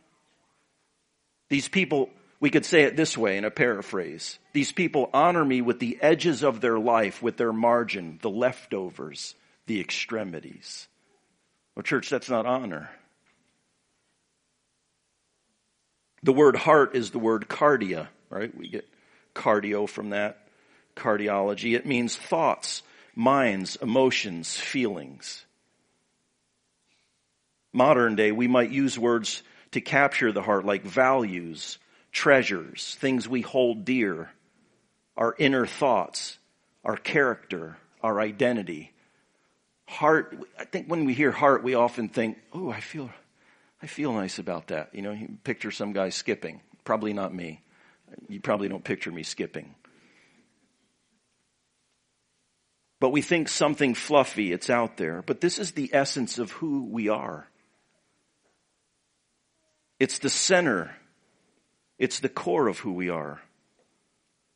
These 1.50 1.68
people 1.68 2.10
we 2.40 2.50
could 2.50 2.66
say 2.66 2.84
it 2.84 2.98
this 2.98 3.18
way 3.18 3.38
in 3.38 3.46
a 3.46 3.52
paraphrase. 3.52 4.38
These 4.54 4.72
people 4.72 5.10
honor 5.14 5.44
me 5.44 5.62
with 5.62 5.80
the 5.80 5.98
edges 6.02 6.44
of 6.44 6.62
their 6.62 6.78
life, 6.78 7.24
with 7.24 7.38
their 7.38 7.54
margin, 7.54 8.20
the 8.22 8.30
leftovers, 8.30 9.36
the 9.68 9.80
extremities. 9.80 10.88
Well, 11.76 11.84
church, 11.84 12.10
that's 12.10 12.30
not 12.30 12.46
honor. 12.46 12.90
The 16.24 16.34
word 16.34 16.56
heart 16.56 16.96
is 16.96 17.12
the 17.12 17.20
word 17.20 17.48
cardia, 17.48 18.08
right? 18.30 18.56
We 18.56 18.68
get 18.68 18.88
cardio 19.34 19.88
from 19.88 20.12
that. 20.12 20.45
Cardiology. 20.96 21.76
It 21.76 21.86
means 21.86 22.16
thoughts, 22.16 22.84
minds, 23.16 23.78
emotions, 23.82 24.58
feelings. 24.58 25.46
Modern 27.74 28.16
day, 28.16 28.32
we 28.32 28.48
might 28.48 28.72
use 28.72 28.98
words 28.98 29.44
to 29.72 29.82
capture 29.82 30.32
the 30.32 30.42
heart 30.42 30.66
like 30.66 30.84
values, 30.84 31.78
treasures, 32.12 32.96
things 33.00 33.28
we 33.28 33.42
hold 33.42 33.84
dear, 33.84 34.32
our 35.18 35.36
inner 35.38 35.66
thoughts, 35.66 36.38
our 36.86 36.96
character, 36.96 37.78
our 38.02 38.22
identity. 38.22 38.94
Heart, 39.88 40.48
I 40.58 40.64
think 40.64 40.88
when 40.88 41.04
we 41.04 41.14
hear 41.14 41.32
heart, 41.32 41.64
we 41.64 41.76
often 41.76 42.08
think, 42.08 42.38
oh, 42.54 42.70
I 42.70 42.80
feel, 42.80 43.10
I 43.82 43.88
feel 43.88 44.14
nice 44.14 44.40
about 44.40 44.68
that. 44.68 44.90
You 44.94 45.02
know, 45.02 45.12
you 45.12 45.38
picture 45.44 45.72
some 45.72 45.92
guy 45.92 46.10
skipping. 46.10 46.62
Probably 46.86 47.12
not 47.12 47.34
me. 47.34 47.62
You 48.30 48.40
probably 48.40 48.70
don't 48.70 48.84
picture 48.84 49.12
me 49.12 49.24
skipping. 49.24 49.76
But 53.00 53.10
we 53.10 53.22
think 53.22 53.50
something 53.50 53.94
fluffy, 53.94 54.52
it's 54.52 54.70
out 54.70 54.98
there. 54.98 55.22
But 55.22 55.42
this 55.42 55.60
is 55.60 55.72
the 55.72 55.90
essence 55.94 56.40
of 56.40 56.52
who 56.52 56.86
we 56.86 57.10
are. 57.10 57.48
It's 60.00 60.20
the 60.20 60.30
center 60.30 60.96
it's 61.98 62.20
the 62.20 62.30
core 62.30 62.68
of 62.68 62.80
who 62.80 62.94
we 62.94 63.10
are. 63.10 63.42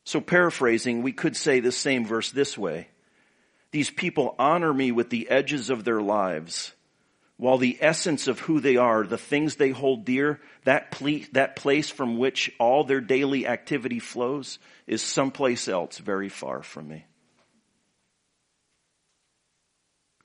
So 0.04 0.20
paraphrasing, 0.20 1.02
we 1.02 1.12
could 1.12 1.36
say 1.36 1.60
the 1.60 1.72
same 1.72 2.04
verse 2.04 2.30
this 2.30 2.58
way. 2.58 2.88
These 3.70 3.90
people 3.90 4.34
honor 4.38 4.74
me 4.74 4.92
with 4.92 5.10
the 5.10 5.30
edges 5.30 5.70
of 5.70 5.84
their 5.84 6.02
lives, 6.02 6.72
while 7.36 7.58
the 7.58 7.78
essence 7.80 8.26
of 8.26 8.40
who 8.40 8.60
they 8.60 8.76
are, 8.76 9.04
the 9.04 9.16
things 9.16 9.56
they 9.56 9.70
hold 9.70 10.04
dear, 10.04 10.40
that, 10.64 10.90
ple- 10.90 11.20
that 11.32 11.56
place 11.56 11.88
from 11.88 12.18
which 12.18 12.50
all 12.58 12.84
their 12.84 13.00
daily 13.00 13.46
activity 13.46 14.00
flows 14.00 14.58
is 14.86 15.02
someplace 15.02 15.68
else 15.68 15.98
very 15.98 16.28
far 16.28 16.62
from 16.62 16.88
me. 16.88 17.06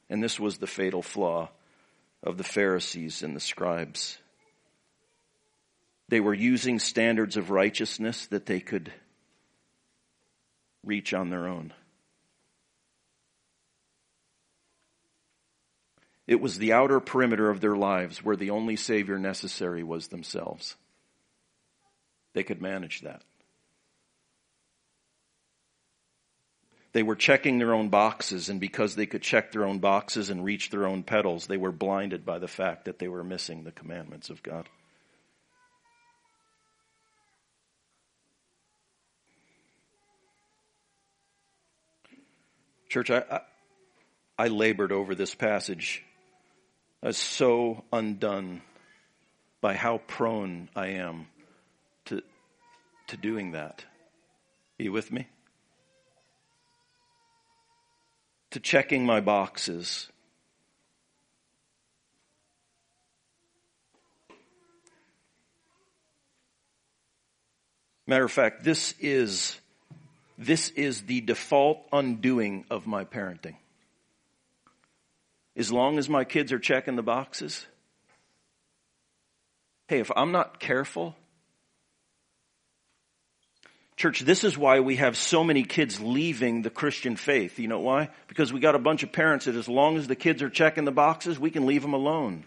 And 0.10 0.24
this 0.24 0.40
was 0.40 0.58
the 0.58 0.68
fatal 0.68 1.02
flaw 1.02 1.50
of 2.24 2.38
the 2.38 2.44
Pharisees 2.44 3.24
and 3.24 3.36
the 3.36 3.40
scribes. 3.40 4.18
They 6.08 6.20
were 6.20 6.34
using 6.34 6.80
standards 6.80 7.38
of 7.38 7.50
righteousness 7.50 8.28
that 8.28 8.46
they 8.46 8.60
could 8.60 8.92
reach 10.84 11.14
on 11.14 11.30
their 11.30 11.48
own. 11.48 11.74
It 16.28 16.42
was 16.42 16.58
the 16.58 16.74
outer 16.74 17.00
perimeter 17.00 17.50
of 17.50 17.62
their 17.62 17.76
lives 17.76 18.24
where 18.24 18.36
the 18.36 18.50
only 18.50 18.76
Savior 18.76 19.20
necessary 19.20 19.84
was 19.84 20.08
themselves. 20.08 20.76
They 22.34 22.44
could 22.44 22.62
manage 22.62 23.02
that. 23.02 23.24
They 26.96 27.04
were 27.04 27.18
checking 27.18 27.58
their 27.58 27.74
own 27.74 27.90
boxes, 27.90 28.48
and 28.48 28.62
because 28.62 28.96
they 28.96 29.06
could 29.06 29.22
check 29.22 29.52
their 29.52 29.66
own 29.66 29.80
boxes 29.80 30.30
and 30.30 30.46
reach 30.46 30.70
their 30.70 30.88
own 30.88 31.04
pedals, 31.04 31.46
they 31.46 31.58
were 31.58 31.74
blinded 31.74 32.26
by 32.26 32.40
the 32.40 32.48
fact 32.48 32.86
that 32.86 33.00
they 33.00 33.10
were 33.10 33.22
missing 33.22 33.66
the 33.66 33.74
commandments 33.74 34.30
of 34.30 34.42
God. 34.42 34.70
Church, 42.88 43.12
I, 43.12 43.26
I, 43.30 43.40
I 44.40 44.48
labored 44.48 44.94
over 44.94 45.16
this 45.16 45.36
passage. 45.36 46.02
I 47.04 47.08
was 47.08 47.18
so 47.18 47.84
undone 47.92 48.62
by 49.60 49.74
how 49.74 49.98
prone 49.98 50.70
I 50.78 50.92
am 50.92 51.28
to, 52.06 52.22
to 53.08 53.18
doing 53.18 53.52
that. 53.52 53.84
Are 54.80 54.84
you 54.84 54.94
with 54.94 55.12
me? 55.12 55.28
To 58.56 58.62
checking 58.62 59.06
my 59.06 59.20
boxes. 59.20 60.08
Matter 68.08 68.24
of 68.24 68.32
fact, 68.32 68.64
this 68.64 68.96
is 69.02 69.60
this 70.38 70.70
is 70.70 71.02
the 71.02 71.20
default 71.20 71.86
undoing 71.92 72.64
of 72.70 72.88
my 72.88 73.04
parenting. 73.04 73.56
As 75.58 75.70
long 75.70 76.00
as 76.00 76.08
my 76.08 76.24
kids 76.24 76.54
are 76.54 76.60
checking 76.60 76.96
the 76.96 77.04
boxes, 77.04 77.68
hey, 79.90 80.00
if 80.00 80.10
I'm 80.16 80.32
not 80.32 80.62
careful, 80.62 81.18
Church, 83.98 84.20
this 84.20 84.44
is 84.44 84.58
why 84.58 84.82
we 84.82 84.98
have 84.98 85.16
so 85.16 85.44
many 85.44 85.64
kids 85.64 86.02
leaving 86.02 86.62
the 86.62 86.70
Christian 86.70 87.16
faith. 87.16 87.60
You 87.60 87.70
know 87.70 87.80
why? 87.80 88.10
Because 88.28 88.52
we 88.52 88.60
got 88.60 88.76
a 88.76 88.80
bunch 88.80 89.04
of 89.04 89.14
parents 89.14 89.46
that 89.46 89.56
as 89.56 89.70
long 89.70 89.96
as 89.96 90.08
the 90.08 90.18
kids 90.18 90.42
are 90.42 90.50
checking 90.50 90.84
the 90.84 90.92
boxes, 90.92 91.40
we 91.40 91.50
can 91.50 91.66
leave 91.66 91.82
them 91.82 91.94
alone. 91.94 92.44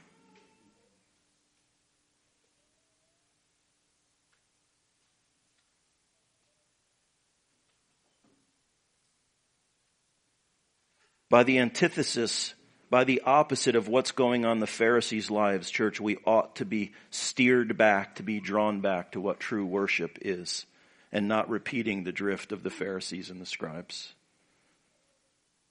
By 11.31 11.45
the 11.45 11.59
antithesis, 11.59 12.55
by 12.91 13.05
the 13.05 13.23
opposite 13.25 13.77
of 13.77 13.89
what's 13.89 14.13
going 14.13 14.47
on 14.47 14.53
in 14.53 14.61
the 14.61 14.67
Pharisees' 14.67 15.31
lives, 15.31 15.71
church, 15.71 16.01
we 16.01 16.17
ought 16.25 16.57
to 16.57 16.65
be 16.65 16.93
steered 17.11 17.77
back, 17.77 18.17
to 18.17 18.23
be 18.23 18.41
drawn 18.41 18.81
back 18.81 19.13
to 19.13 19.21
what 19.21 19.41
true 19.41 19.67
worship 19.67 20.19
is, 20.23 20.65
and 21.13 21.29
not 21.29 21.49
repeating 21.49 22.05
the 22.05 22.13
drift 22.13 22.53
of 22.53 22.63
the 22.63 22.71
Pharisees 22.71 23.31
and 23.31 23.41
the 23.41 23.47
scribes. 23.47 24.13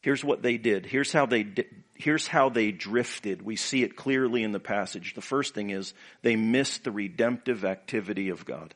Here's 0.02 0.24
what 0.24 0.42
they 0.42 0.58
did. 0.58 0.86
Here's 0.86 1.12
how 1.12 1.26
they 1.26 1.44
did. 1.44 1.66
Here's 1.94 2.28
how 2.28 2.50
they 2.50 2.72
drifted. 2.72 3.42
We 3.42 3.56
see 3.56 3.84
it 3.84 3.96
clearly 3.96 4.44
in 4.44 4.52
the 4.52 4.60
passage. 4.60 5.16
The 5.16 5.22
first 5.22 5.56
thing 5.56 5.72
is 5.72 5.94
they 6.22 6.36
missed 6.36 6.84
the 6.84 6.92
redemptive 6.92 7.66
activity 7.66 8.30
of 8.30 8.46
God. 8.46 8.76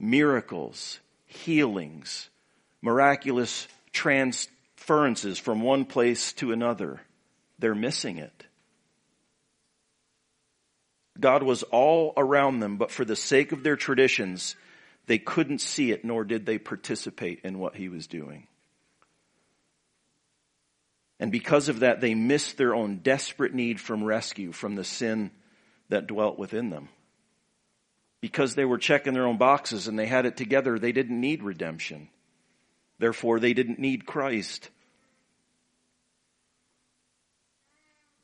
Miracles, 0.00 0.98
healings, 1.26 2.28
miraculous 2.80 3.68
transferences 3.92 5.38
from 5.38 5.60
one 5.60 5.84
place 5.84 6.32
to 6.34 6.52
another. 6.52 7.00
They're 7.58 7.74
missing 7.74 8.18
it. 8.18 8.46
God 11.20 11.42
was 11.42 11.62
all 11.64 12.12
around 12.16 12.60
them, 12.60 12.76
but 12.76 12.90
for 12.90 13.04
the 13.04 13.16
sake 13.16 13.52
of 13.52 13.62
their 13.62 13.76
traditions, 13.76 14.56
they 15.06 15.18
couldn't 15.18 15.60
see 15.60 15.92
it, 15.92 16.04
nor 16.04 16.24
did 16.24 16.46
they 16.46 16.58
participate 16.58 17.40
in 17.44 17.58
what 17.58 17.76
he 17.76 17.88
was 17.88 18.06
doing. 18.06 18.46
And 21.18 21.32
because 21.32 21.68
of 21.68 21.80
that, 21.80 22.00
they 22.00 22.14
missed 22.14 22.56
their 22.56 22.74
own 22.74 22.98
desperate 22.98 23.54
need 23.54 23.80
from 23.80 24.04
rescue 24.04 24.52
from 24.52 24.74
the 24.74 24.84
sin 24.84 25.30
that 25.88 26.06
dwelt 26.06 26.38
within 26.38 26.70
them. 26.70 26.88
Because 28.20 28.54
they 28.54 28.64
were 28.64 28.78
checking 28.78 29.14
their 29.14 29.26
own 29.26 29.38
boxes 29.38 29.88
and 29.88 29.98
they 29.98 30.06
had 30.06 30.26
it 30.26 30.36
together, 30.36 30.78
they 30.78 30.92
didn't 30.92 31.20
need 31.20 31.42
redemption. 31.42 32.08
Therefore, 32.98 33.40
they 33.40 33.54
didn't 33.54 33.78
need 33.78 34.06
Christ. 34.06 34.70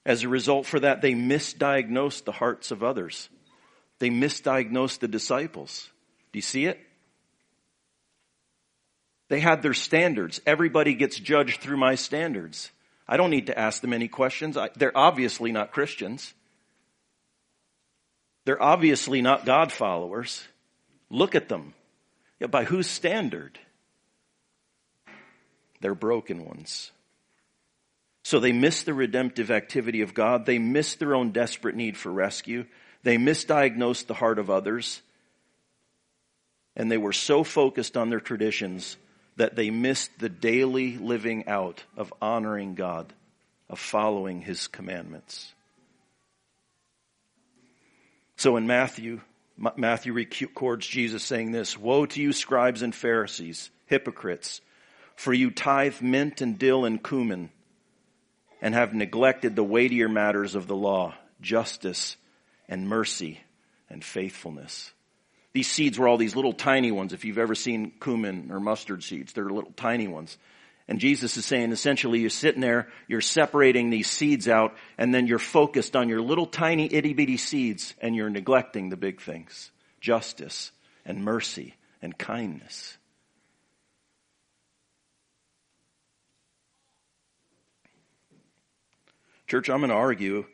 As 0.05 0.23
a 0.23 0.29
result 0.29 0.67
for 0.67 0.81
that, 0.81 1.01
they 1.01 1.12
misdiagnosed 1.12 2.25
the 2.25 2.33
hearts 2.33 2.71
of 2.71 2.83
others. 2.83 3.29
They 3.99 4.11
misdiagnosed 4.11 4.99
the 4.99 5.09
disciples. 5.09 5.88
Do 6.33 6.38
you 6.38 6.43
see 6.43 6.67
it? 6.67 6.81
They 9.29 9.41
had 9.41 9.62
their 9.62 9.75
standards. 9.75 10.41
Everybody 10.45 10.95
gets 10.95 11.19
judged 11.19 11.61
through 11.61 11.77
my 11.77 11.95
standards. 11.95 12.71
I 13.07 13.17
don't 13.17 13.31
need 13.31 13.47
to 13.47 13.59
ask 13.59 13.81
them 13.81 13.93
any 13.93 14.09
questions. 14.09 14.57
I, 14.57 14.71
they're 14.77 14.97
obviously 14.97 15.53
not 15.53 15.73
Christians. 15.73 16.35
They're 18.45 18.62
obviously 18.62 19.23
not 19.23 19.47
God 19.47 19.71
followers. 19.71 20.43
Look 21.11 21.35
at 21.35 21.49
them. 21.49 21.75
Yeah, 22.41 22.49
by 22.49 22.65
whose 22.65 22.88
standard? 22.88 23.59
They're 25.81 25.95
broken 25.95 26.45
ones. 26.45 26.91
So 28.23 28.39
they 28.39 28.53
miss 28.53 28.85
the 28.85 28.95
redemptive 28.95 29.51
activity 29.51 30.03
of 30.03 30.15
God. 30.15 30.47
They 30.47 30.59
miss 30.59 30.95
their 30.95 31.15
own 31.15 31.33
desperate 31.33 31.75
need 31.75 31.97
for 31.97 32.11
rescue. 32.11 32.67
They 33.03 33.17
misdiagnosed 33.17 34.07
the 34.07 34.15
heart 34.15 34.39
of 34.39 34.49
others. 34.49 35.03
And 36.77 36.91
they 36.91 36.99
were 36.99 37.13
so 37.13 37.45
focused 37.45 37.97
on 37.97 38.11
their 38.11 38.21
traditions 38.21 38.97
that 39.37 39.57
they 39.57 39.71
missed 39.71 40.11
the 40.19 40.29
daily 40.29 40.99
living 40.99 41.49
out 41.49 41.83
of 41.97 42.13
honoring 42.23 42.75
God, 42.75 43.13
of 43.69 43.79
following 43.79 44.41
His 44.41 44.69
commandments. 44.69 45.53
So 48.37 48.57
in 48.57 48.67
Matthew, 48.67 49.21
Matthew 49.77 50.13
records 50.13 50.87
Jesus 50.87 51.23
saying 51.23 51.53
this, 51.53 51.79
Woe 51.79 52.07
to 52.07 52.21
you 52.21 52.33
scribes 52.33 52.83
and 52.83 52.95
Pharisees, 52.95 53.71
hypocrites! 53.87 54.61
For 55.15 55.33
you 55.33 55.51
tithe 55.51 56.01
mint 56.01 56.41
and 56.41 56.59
dill 56.59 56.85
and 56.85 57.03
cumin, 57.03 57.51
and 58.62 58.75
have 58.75 58.94
neglected 58.94 59.57
the 59.57 59.64
weightier 59.64 60.09
matters 60.09 60.55
of 60.55 60.66
the 60.66 60.77
law, 60.77 61.14
justice 61.42 62.16
and 62.68 62.88
mercy 62.88 63.40
and 63.90 64.03
faithfulness. 64.03 64.92
These 65.53 65.68
seeds 65.68 65.98
were 65.98 66.09
all 66.09 66.16
these 66.16 66.37
little 66.37 66.55
tiny 66.55 66.92
ones. 66.92 67.12
If 67.12 67.27
you've 67.27 67.38
ever 67.38 67.55
seen 67.55 67.92
cumin 68.01 68.51
or 68.51 68.61
mustard 68.61 69.03
seeds, 69.03 69.33
they're 69.35 69.51
little 69.51 69.72
tiny 69.77 70.09
ones. 70.09 70.38
And 70.88 70.98
Jesus 70.98 71.37
is 71.37 71.44
saying 71.44 71.72
essentially 71.72 72.20
you're 72.20 72.31
sitting 72.31 72.61
there, 72.61 72.88
you're 73.09 73.20
separating 73.20 73.90
these 73.90 74.09
seeds 74.09 74.48
out, 74.48 74.77
and 74.96 75.12
then 75.14 75.27
you're 75.27 75.38
focused 75.38 75.94
on 75.94 76.09
your 76.09 76.22
little 76.22 76.46
tiny 76.46 76.92
itty 76.92 77.12
bitty 77.12 77.37
seeds, 77.37 77.94
and 78.01 78.16
you're 78.16 78.31
neglecting 78.31 78.88
the 78.88 78.96
big 78.96 79.20
things. 79.20 79.70
Justice 80.01 80.70
and 81.05 81.25
mercy 81.25 81.75
and 82.01 82.16
kindness. 82.16 82.96
Church, 89.53 89.69
I'm 89.69 89.81
going 89.81 89.91
to 89.91 89.97
argue. 89.97 90.47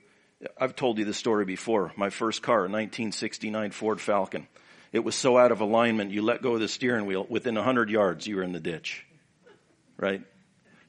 I've 0.60 0.74
told 0.74 0.98
you 0.98 1.04
this 1.04 1.16
story 1.16 1.44
before. 1.44 1.92
My 1.96 2.10
first 2.10 2.42
car, 2.42 2.62
1969 2.62 3.70
Ford 3.70 4.00
Falcon. 4.00 4.48
It 4.92 5.04
was 5.04 5.14
so 5.14 5.38
out 5.38 5.52
of 5.52 5.60
alignment, 5.60 6.10
you 6.10 6.20
let 6.20 6.42
go 6.42 6.54
of 6.54 6.60
the 6.60 6.66
steering 6.66 7.06
wheel. 7.06 7.24
Within 7.30 7.54
100 7.54 7.90
yards, 7.90 8.26
you 8.26 8.34
were 8.34 8.42
in 8.42 8.50
the 8.50 8.58
ditch. 8.58 9.06
Right? 9.98 10.22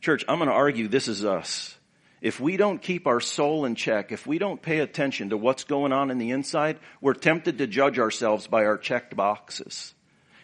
Church, 0.02 0.26
I'm 0.28 0.39
going 0.39 0.50
to 0.50 0.56
argue 0.56 0.88
this 0.88 1.08
is 1.08 1.24
us. 1.24 1.78
If 2.19 2.39
we 2.39 2.58
don't 2.58 2.82
keep 2.82 3.06
our 3.06 3.19
soul 3.19 3.65
in 3.65 3.76
check, 3.76 4.12
if 4.12 4.26
we 4.26 4.39
don't 4.39 4.60
pay 4.60 4.80
attention 4.80 5.30
to 5.30 5.38
what's 5.38 5.65
going 5.65 5.93
on 5.93 6.10
in 6.10 6.17
the 6.17 6.32
inside, 6.32 6.80
we're 7.02 7.13
tempted 7.13 7.60
to 7.60 7.67
judge 7.67 8.00
ourselves 8.00 8.48
by 8.48 8.65
our 8.65 8.80
checked 8.80 9.15
boxes. 9.15 9.93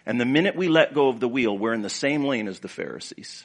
And 0.05 0.21
the 0.21 0.25
minute 0.25 0.55
we 0.55 0.67
let 0.67 0.93
go 0.93 1.07
of 1.07 1.19
the 1.19 1.27
wheel, 1.27 1.57
we're 1.57 1.73
in 1.73 1.81
the 1.81 1.89
same 1.89 2.25
lane 2.25 2.47
as 2.47 2.59
the 2.59 2.67
Pharisees. 2.67 3.43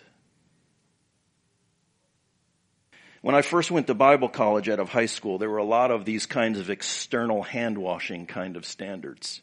When 3.22 3.34
I 3.34 3.42
first 3.42 3.70
went 3.70 3.86
to 3.88 3.94
Bible 3.94 4.28
college 4.28 4.68
out 4.68 4.80
of 4.80 4.88
high 4.88 5.06
school, 5.06 5.38
there 5.38 5.50
were 5.50 5.58
a 5.58 5.64
lot 5.64 5.90
of 5.90 6.04
these 6.04 6.24
kinds 6.24 6.58
of 6.58 6.70
external 6.70 7.42
hand 7.42 7.76
washing 7.76 8.26
kind 8.26 8.56
of 8.56 8.64
standards. 8.64 9.42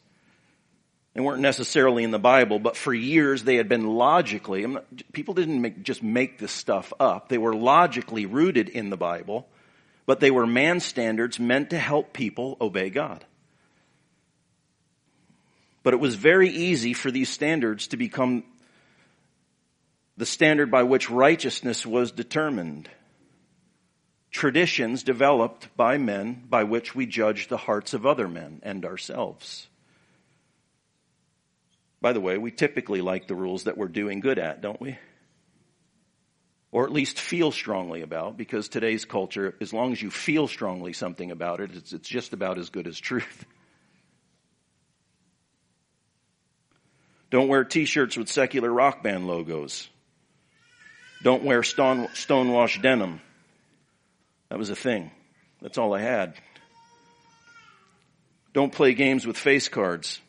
They 1.13 1.21
weren't 1.21 1.41
necessarily 1.41 2.03
in 2.03 2.11
the 2.11 2.19
Bible, 2.19 2.59
but 2.59 2.77
for 2.77 2.93
years 2.93 3.43
they 3.43 3.55
had 3.55 3.69
been 3.69 3.87
logically, 3.87 4.65
not, 4.65 4.85
people 5.13 5.33
didn't 5.33 5.61
make, 5.61 5.83
just 5.83 6.03
make 6.03 6.37
this 6.37 6.51
stuff 6.51 6.93
up. 6.99 7.29
They 7.29 7.37
were 7.37 7.55
logically 7.55 8.25
rooted 8.25 8.69
in 8.69 8.89
the 8.89 8.97
Bible, 8.97 9.47
but 10.05 10.19
they 10.19 10.31
were 10.31 10.47
man 10.47 10.79
standards 10.79 11.39
meant 11.39 11.71
to 11.71 11.77
help 11.77 12.13
people 12.13 12.57
obey 12.61 12.89
God. 12.89 13.25
But 15.83 15.93
it 15.93 15.99
was 15.99 16.15
very 16.15 16.49
easy 16.49 16.93
for 16.93 17.11
these 17.11 17.29
standards 17.29 17.87
to 17.87 17.97
become 17.97 18.43
the 20.17 20.25
standard 20.25 20.69
by 20.69 20.83
which 20.83 21.09
righteousness 21.09 21.85
was 21.85 22.11
determined. 22.11 22.89
Traditions 24.31 25.03
developed 25.03 25.75
by 25.75 25.97
men 25.97 26.43
by 26.49 26.63
which 26.63 26.93
we 26.93 27.05
judge 27.05 27.47
the 27.47 27.57
hearts 27.57 27.93
of 27.93 28.05
other 28.05 28.27
men 28.27 28.59
and 28.63 28.85
ourselves. 28.85 29.67
By 32.01 32.13
the 32.13 32.21
way, 32.21 32.37
we 32.37 32.51
typically 32.51 33.01
like 33.01 33.27
the 33.27 33.35
rules 33.35 33.63
that 33.63 33.77
we're 33.77 33.87
doing 33.87 34.19
good 34.19 34.37
at, 34.37 34.61
don't 34.61 34.79
we? 34.79 34.97
Or 36.71 36.83
at 36.83 36.91
least 36.91 37.19
feel 37.19 37.51
strongly 37.51 38.01
about, 38.01 38.37
because 38.37 38.69
today's 38.69 39.05
culture, 39.05 39.55
as 39.61 39.73
long 39.73 39.93
as 39.93 40.01
you 40.01 40.11
feel 40.11 40.47
strongly 40.47 40.93
something 40.93 41.31
about 41.31 41.59
it, 41.59 41.71
it's, 41.73 41.93
it's 41.93 42.07
just 42.07 42.33
about 42.33 42.59
as 42.59 42.69
good 42.69 42.87
as 42.87 42.99
truth. 42.99 43.45
Don't 47.29 47.47
wear 47.47 47.63
t-shirts 47.63 48.15
with 48.15 48.29
secular 48.29 48.71
rock 48.71 49.03
band 49.03 49.27
logos. 49.27 49.89
Don't 51.23 51.43
wear 51.43 51.63
stone, 51.63 52.07
stonewash 52.09 52.81
denim. 52.81 53.21
That 54.49 54.59
was 54.59 54.69
a 54.69 54.75
thing. 54.75 55.11
That's 55.61 55.77
all 55.77 55.93
I 55.93 56.01
had. 56.01 56.35
Don't 58.53 58.71
play 58.71 58.93
games 58.93 59.25
with 59.25 59.37
face 59.37 59.67
cards. 59.67 60.19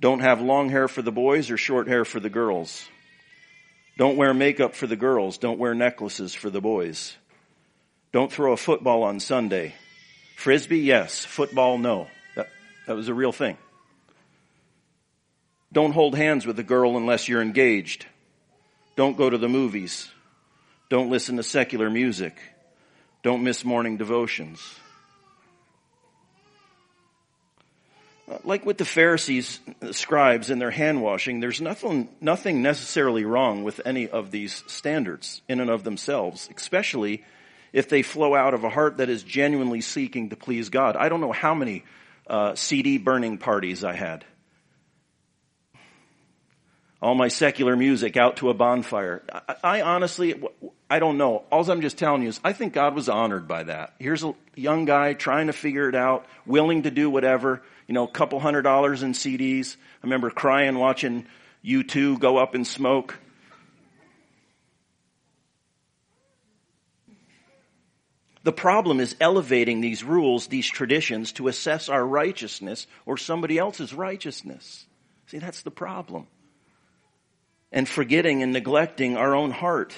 Don't 0.00 0.20
have 0.20 0.40
long 0.40 0.68
hair 0.68 0.88
for 0.88 1.02
the 1.02 1.12
boys 1.12 1.50
or 1.50 1.56
short 1.56 1.86
hair 1.88 2.04
for 2.04 2.20
the 2.20 2.30
girls. 2.30 2.88
Don't 3.98 4.16
wear 4.16 4.32
makeup 4.32 4.74
for 4.74 4.86
the 4.86 4.96
girls. 4.96 5.38
Don't 5.38 5.58
wear 5.58 5.74
necklaces 5.74 6.34
for 6.34 6.50
the 6.50 6.60
boys. 6.60 7.14
Don't 8.10 8.32
throw 8.32 8.52
a 8.52 8.56
football 8.56 9.02
on 9.02 9.20
Sunday. 9.20 9.74
Frisbee, 10.36 10.80
yes. 10.80 11.24
Football, 11.24 11.78
no. 11.78 12.08
That, 12.34 12.48
that 12.86 12.96
was 12.96 13.08
a 13.08 13.14
real 13.14 13.32
thing. 13.32 13.56
Don't 15.72 15.92
hold 15.92 16.16
hands 16.16 16.46
with 16.46 16.58
a 16.58 16.64
girl 16.64 16.96
unless 16.96 17.28
you're 17.28 17.40
engaged. 17.40 18.06
Don't 18.96 19.16
go 19.16 19.30
to 19.30 19.38
the 19.38 19.48
movies. 19.48 20.10
Don't 20.90 21.10
listen 21.10 21.36
to 21.36 21.42
secular 21.42 21.88
music. 21.88 22.36
Don't 23.22 23.44
miss 23.44 23.64
morning 23.64 23.96
devotions. 23.96 24.60
Uh, 28.28 28.38
like 28.44 28.66
with 28.66 28.78
the 28.78 28.84
Pharisees, 28.84 29.60
the 29.80 29.94
scribes, 29.94 30.50
and 30.50 30.60
their 30.60 30.70
hand 30.70 31.02
washing, 31.02 31.40
there's 31.40 31.60
nothing, 31.60 32.08
nothing 32.20 32.62
necessarily 32.62 33.24
wrong 33.24 33.62
with 33.62 33.80
any 33.84 34.08
of 34.08 34.30
these 34.30 34.64
standards 34.66 35.42
in 35.48 35.60
and 35.60 35.70
of 35.70 35.84
themselves, 35.84 36.48
especially 36.56 37.24
if 37.72 37.88
they 37.88 38.02
flow 38.02 38.34
out 38.34 38.54
of 38.54 38.64
a 38.64 38.70
heart 38.70 38.98
that 38.98 39.08
is 39.08 39.22
genuinely 39.22 39.80
seeking 39.80 40.30
to 40.30 40.36
please 40.36 40.68
God. 40.68 40.96
I 40.96 41.08
don't 41.08 41.20
know 41.20 41.32
how 41.32 41.54
many 41.54 41.84
uh, 42.26 42.54
CD 42.54 42.98
burning 42.98 43.38
parties 43.38 43.84
I 43.84 43.94
had. 43.94 44.24
All 47.02 47.14
my 47.14 47.28
secular 47.28 47.76
music 47.76 48.16
out 48.16 48.36
to 48.36 48.48
a 48.48 48.54
bonfire. 48.54 49.22
I, 49.30 49.56
I 49.64 49.82
honestly, 49.82 50.40
I 50.88 51.00
don't 51.00 51.18
know. 51.18 51.44
All 51.50 51.68
I'm 51.68 51.82
just 51.82 51.98
telling 51.98 52.22
you 52.22 52.28
is 52.28 52.40
I 52.42 52.54
think 52.54 52.72
God 52.72 52.94
was 52.94 53.08
honored 53.08 53.46
by 53.46 53.64
that. 53.64 53.94
Here's 53.98 54.22
a 54.22 54.34
young 54.54 54.84
guy 54.86 55.12
trying 55.12 55.48
to 55.48 55.52
figure 55.52 55.88
it 55.88 55.96
out, 55.96 56.24
willing 56.46 56.84
to 56.84 56.90
do 56.90 57.10
whatever 57.10 57.60
you 57.92 57.94
know, 57.94 58.04
a 58.04 58.10
couple 58.10 58.40
hundred 58.40 58.62
dollars 58.62 59.02
in 59.02 59.12
CDs. 59.12 59.76
I 59.76 60.06
remember 60.06 60.30
crying 60.30 60.78
watching 60.78 61.26
U2 61.62 62.18
go 62.18 62.38
up 62.38 62.54
in 62.54 62.64
smoke. 62.64 63.18
The 68.44 68.52
problem 68.52 68.98
is 68.98 69.14
elevating 69.20 69.82
these 69.82 70.02
rules, 70.02 70.46
these 70.46 70.66
traditions 70.66 71.32
to 71.32 71.48
assess 71.48 71.90
our 71.90 72.04
righteousness 72.04 72.86
or 73.06 73.16
somebody 73.16 73.58
else's 73.58 73.92
righteousness. 73.92 74.86
See, 75.26 75.38
that's 75.38 75.60
the 75.60 75.70
problem. 75.70 76.26
And 77.72 77.88
forgetting 77.88 78.42
and 78.42 78.52
neglecting 78.52 79.16
our 79.16 79.34
own 79.34 79.50
heart. 79.50 79.94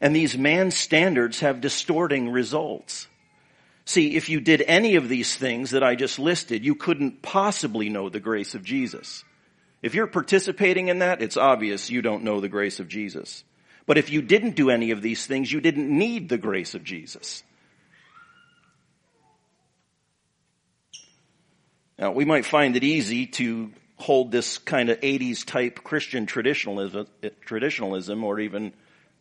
And 0.00 0.16
these 0.16 0.36
man 0.36 0.70
standards 0.70 1.40
have 1.40 1.60
distorting 1.60 2.30
results. 2.30 3.06
See, 3.84 4.16
if 4.16 4.28
you 4.28 4.40
did 4.40 4.62
any 4.62 4.96
of 4.96 5.08
these 5.08 5.36
things 5.36 5.70
that 5.70 5.82
I 5.82 5.94
just 5.94 6.18
listed, 6.18 6.64
you 6.64 6.74
couldn't 6.74 7.22
possibly 7.22 7.90
know 7.90 8.08
the 8.08 8.20
grace 8.20 8.54
of 8.54 8.64
Jesus. 8.64 9.24
If 9.82 9.94
you're 9.94 10.06
participating 10.06 10.88
in 10.88 11.00
that, 11.00 11.20
it's 11.20 11.36
obvious 11.36 11.90
you 11.90 12.00
don't 12.00 12.24
know 12.24 12.40
the 12.40 12.48
grace 12.48 12.80
of 12.80 12.88
Jesus. 12.88 13.44
But 13.86 13.98
if 13.98 14.10
you 14.10 14.22
didn't 14.22 14.56
do 14.56 14.70
any 14.70 14.92
of 14.92 15.02
these 15.02 15.26
things, 15.26 15.52
you 15.52 15.60
didn't 15.60 15.90
need 15.90 16.30
the 16.30 16.38
grace 16.38 16.74
of 16.74 16.84
Jesus. 16.84 17.42
Now, 21.98 22.12
we 22.12 22.24
might 22.24 22.44
find 22.44 22.76
it 22.76 22.84
easy 22.84 23.26
to 23.26 23.70
hold 23.96 24.32
this 24.32 24.58
kind 24.58 24.90
of 24.90 25.00
80s 25.00 25.44
type 25.44 25.84
Christian 25.84 26.26
traditionalism, 26.26 27.06
traditionalism 27.42 28.24
or 28.24 28.40
even, 28.40 28.72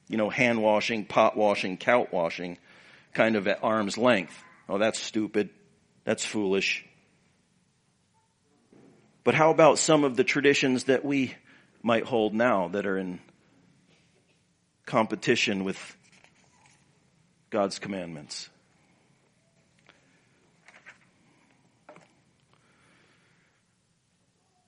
you 0.07 0.17
know, 0.17 0.29
hand 0.29 0.61
washing, 0.61 1.05
pot 1.05 1.37
washing, 1.37 1.77
couch 1.77 2.09
washing 2.11 2.57
kind 3.13 3.35
of 3.35 3.47
at 3.47 3.63
arm's 3.63 3.97
length. 3.97 4.35
Oh, 4.67 4.79
that's 4.79 4.99
stupid. 4.99 5.49
That's 6.03 6.25
foolish. 6.25 6.85
But 9.23 9.35
how 9.35 9.51
about 9.51 9.77
some 9.77 10.03
of 10.03 10.17
the 10.17 10.23
traditions 10.23 10.85
that 10.85 11.05
we 11.05 11.33
might 11.81 12.05
hold 12.05 12.33
now 12.33 12.69
that 12.69 12.85
are 12.85 12.97
in 12.97 13.19
competition 14.85 15.63
with 15.63 15.95
God's 17.49 17.79
commandments? 17.79 18.49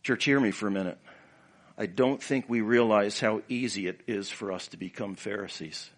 Church, 0.06 0.24
hear 0.26 0.40
me 0.40 0.52
for 0.52 0.68
a 0.68 0.72
minute. 0.72 1.00
I 1.80 1.88
don't 1.88 2.22
think 2.22 2.46
we 2.48 2.62
realize 2.62 3.20
how 3.20 3.42
easy 3.50 3.88
it 3.88 4.02
is 4.06 4.30
for 4.30 4.52
us 4.52 4.68
to 4.68 4.78
become 4.78 5.16
Pharisees 5.16 5.90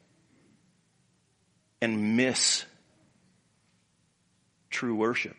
and 1.82 2.16
miss 2.16 2.64
true 4.70 4.96
worship. 4.96 5.36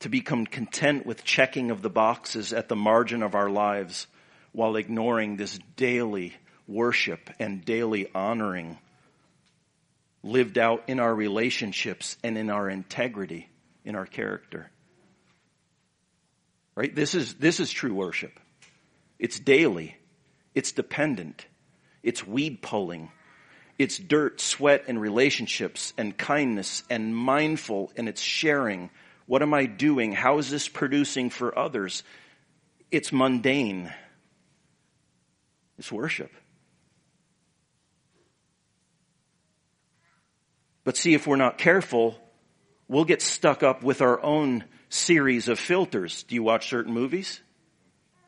To 0.00 0.08
become 0.08 0.46
content 0.46 1.04
with 1.04 1.24
checking 1.24 1.70
of 1.70 1.82
the 1.82 1.90
boxes 1.90 2.54
at 2.54 2.70
the 2.70 2.74
margin 2.74 3.22
of 3.22 3.34
our 3.34 3.50
lives 3.50 4.06
while 4.52 4.76
ignoring 4.76 5.36
this 5.36 5.58
daily 5.76 6.32
worship 6.66 7.28
and 7.38 7.62
daily 7.62 8.08
honoring 8.14 8.78
lived 10.22 10.56
out 10.56 10.84
in 10.86 11.00
our 11.00 11.14
relationships 11.14 12.16
and 12.24 12.38
in 12.38 12.48
our 12.48 12.70
integrity, 12.70 13.50
in 13.84 13.94
our 13.94 14.06
character. 14.06 14.70
Right? 16.76 16.94
This 16.94 17.14
is, 17.14 17.34
this 17.34 17.58
is 17.58 17.72
true 17.72 17.94
worship. 17.94 18.38
It's 19.18 19.40
daily. 19.40 19.96
It's 20.54 20.72
dependent. 20.72 21.46
It's 22.02 22.26
weed 22.26 22.60
pulling. 22.60 23.10
It's 23.78 23.98
dirt, 23.98 24.40
sweat, 24.40 24.84
and 24.86 25.00
relationships 25.00 25.94
and 25.96 26.16
kindness 26.16 26.82
and 26.88 27.16
mindful 27.16 27.92
and 27.96 28.08
it's 28.08 28.20
sharing. 28.20 28.90
What 29.26 29.42
am 29.42 29.54
I 29.54 29.66
doing? 29.66 30.12
How 30.12 30.38
is 30.38 30.50
this 30.50 30.68
producing 30.68 31.30
for 31.30 31.58
others? 31.58 32.02
It's 32.90 33.12
mundane. 33.12 33.92
It's 35.78 35.90
worship. 35.90 36.30
But 40.84 40.96
see, 40.96 41.14
if 41.14 41.26
we're 41.26 41.36
not 41.36 41.58
careful, 41.58 42.16
we'll 42.86 43.04
get 43.04 43.20
stuck 43.20 43.62
up 43.62 43.82
with 43.82 44.00
our 44.00 44.22
own 44.22 44.64
series 44.96 45.48
of 45.48 45.58
filters. 45.58 46.22
Do 46.24 46.34
you 46.34 46.42
watch 46.42 46.68
certain 46.68 46.92
movies? 46.92 47.40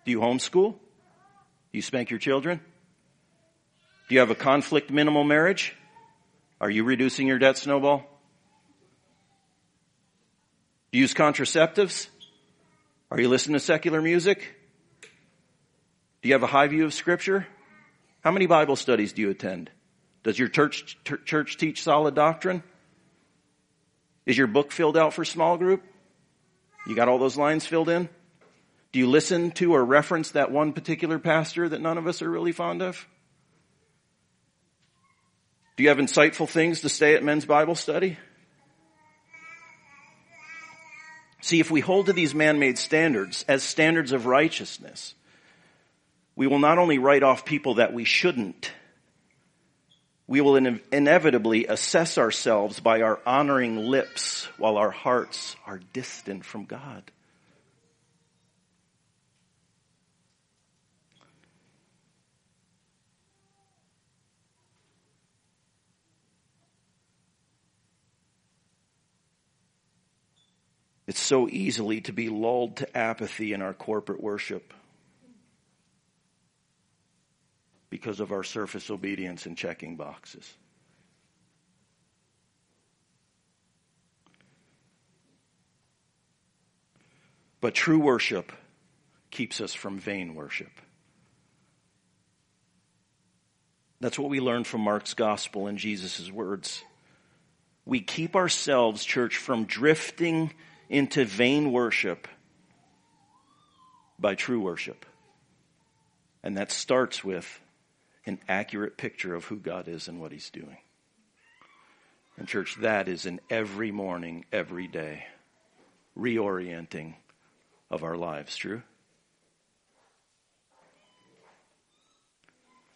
Do 0.05 0.11
you 0.11 0.21
homeschool? 0.21 0.73
Do 0.73 0.79
you 1.73 1.83
spank 1.83 2.11
your 2.11 2.19
children? 2.19 2.61
Do 4.09 4.15
you 4.15 4.21
have 4.21 4.31
a 4.31 4.35
conflict 4.35 4.91
minimal 4.91 5.25
marriage? 5.25 5.75
Are 6.61 6.71
you 6.71 6.85
reducing 6.85 7.27
your 7.27 7.39
debt 7.39 7.59
snowball? 7.59 7.99
Do 10.91 10.99
you 10.99 11.03
use 11.03 11.15
contraceptives? 11.15 12.09
Are 13.11 13.21
you 13.21 13.29
listening 13.29 13.55
to 13.55 13.61
secular 13.61 14.01
music? 14.01 14.55
Do 16.23 16.29
you 16.29 16.35
have 16.35 16.43
a 16.43 16.49
high 16.49 16.67
view 16.67 16.85
of 16.85 16.95
scripture? 16.95 17.47
How 18.23 18.31
many 18.31 18.47
Bible 18.47 18.77
studies 18.77 19.13
do 19.13 19.23
you 19.23 19.31
attend? 19.31 19.71
Does 20.23 20.39
your 20.39 20.49
church, 20.49 20.99
church 21.25 21.57
teach 21.59 21.83
solid 21.83 22.15
doctrine? 22.15 22.63
Is 24.27 24.37
your 24.37 24.47
book 24.47 24.73
filled 24.73 24.97
out 24.97 25.15
for 25.15 25.25
small 25.25 25.57
group? 25.57 25.83
You 26.89 26.95
got 26.95 27.07
all 27.07 27.19
those 27.19 27.37
lines 27.37 27.67
filled 27.67 27.91
in? 27.91 28.09
Do 28.93 28.99
you 28.99 29.09
listen 29.09 29.51
to 29.53 29.75
or 29.75 29.85
reference 29.85 30.31
that 30.31 30.51
one 30.51 30.73
particular 30.73 31.19
pastor 31.19 31.69
that 31.69 31.83
none 31.83 31.99
of 31.99 32.07
us 32.07 32.23
are 32.23 32.31
really 32.31 32.53
fond 32.53 32.81
of? 32.81 33.07
Do 35.77 35.83
you 35.83 35.91
have 35.91 35.99
insightful 35.99 36.49
things 36.49 36.81
to 36.81 36.89
say 36.89 37.15
at 37.15 37.23
men's 37.23 37.45
Bible 37.45 37.75
study? 37.75 38.17
See, 41.43 41.61
if 41.61 41.71
we 41.71 41.81
hold 41.81 42.07
to 42.07 42.15
these 42.15 42.35
man-made 42.35 42.79
standards 42.79 43.45
as 43.47 43.63
standards 43.63 44.13
of 44.13 44.25
righteousness, 44.25 45.15
we 46.37 46.47
will 46.47 46.59
not 46.59 46.79
only 46.79 46.97
write 46.97 47.23
off 47.23 47.45
people 47.45 47.75
that 47.75 47.93
we 47.93 48.05
shouldn't, 48.05 48.73
we 50.29 50.43
will 50.43 50.57
inevitably 50.93 51.67
assess 51.67 52.19
ourselves 52.19 52.81
by 52.81 53.01
our 53.01 53.19
honoring 53.27 53.79
lips 53.79 54.47
while 54.59 54.77
our 54.77 54.91
hearts 54.91 55.57
are 55.67 55.81
distant 55.95 56.45
from 56.45 56.67
God. 56.67 57.11
It's 71.07 71.19
so 71.19 71.49
easily 71.49 72.03
to 72.03 72.13
be 72.13 72.29
lulled 72.29 72.77
to 72.77 72.97
apathy 72.97 73.55
in 73.55 73.63
our 73.63 73.73
corporate 73.73 74.23
worship 74.23 74.75
because 77.91 78.21
of 78.21 78.33
our 78.33 78.43
surface 78.43 78.91
obedience 78.91 79.47
and 79.47 79.57
checking 79.57 79.97
boxes. 79.97 80.53
But 87.61 87.75
true 87.75 87.99
worship 87.99 88.53
keeps 89.31 89.61
us 89.61 89.75
from 89.75 89.99
vain 89.99 90.35
worship. 90.35 90.71
That's 94.01 94.19
what 94.19 94.31
we 94.31 94.41
learn 94.41 94.65
from 94.65 94.83
Mark's 94.83 95.15
gospel 95.15 95.67
and 95.67 95.77
Jesus' 95.77 96.31
words. 96.31 96.85
We 97.85 98.01
keep 98.01 98.37
ourselves, 98.37 99.05
church, 99.05 99.37
from 99.37 99.65
drifting 99.65 100.53
into 100.89 101.25
vain 101.25 101.73
worship 101.73 102.29
by 104.19 104.35
true 104.35 104.61
worship. 104.61 105.05
And 106.43 106.57
that 106.57 106.71
starts 106.71 107.25
with 107.25 107.61
an 108.29 108.39
accurate 108.49 108.97
picture 108.97 109.35
of 109.35 109.47
who 109.47 109.57
God 109.57 109.89
is 109.89 110.07
and 110.07 110.21
what 110.21 110.33
He's 110.33 110.51
doing. 110.51 110.79
And, 112.37 112.47
church, 112.47 112.77
that 112.77 113.09
is 113.09 113.27
an 113.27 113.41
every 113.51 113.91
morning, 113.91 114.45
every 114.53 114.87
day 114.87 115.25
reorienting 116.19 117.15
of 117.91 118.03
our 118.03 118.17
lives. 118.17 118.57
True? 118.57 118.83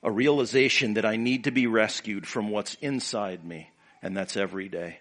A 0.02 0.10
realization 0.10 0.94
that 0.94 1.04
I 1.04 1.16
need 1.16 1.44
to 1.44 1.52
be 1.52 1.66
rescued 1.66 2.26
from 2.26 2.50
what's 2.50 2.74
inside 2.74 3.44
me, 3.44 3.70
and 4.02 4.16
that's 4.16 4.36
every 4.36 4.68
day. 4.68 4.98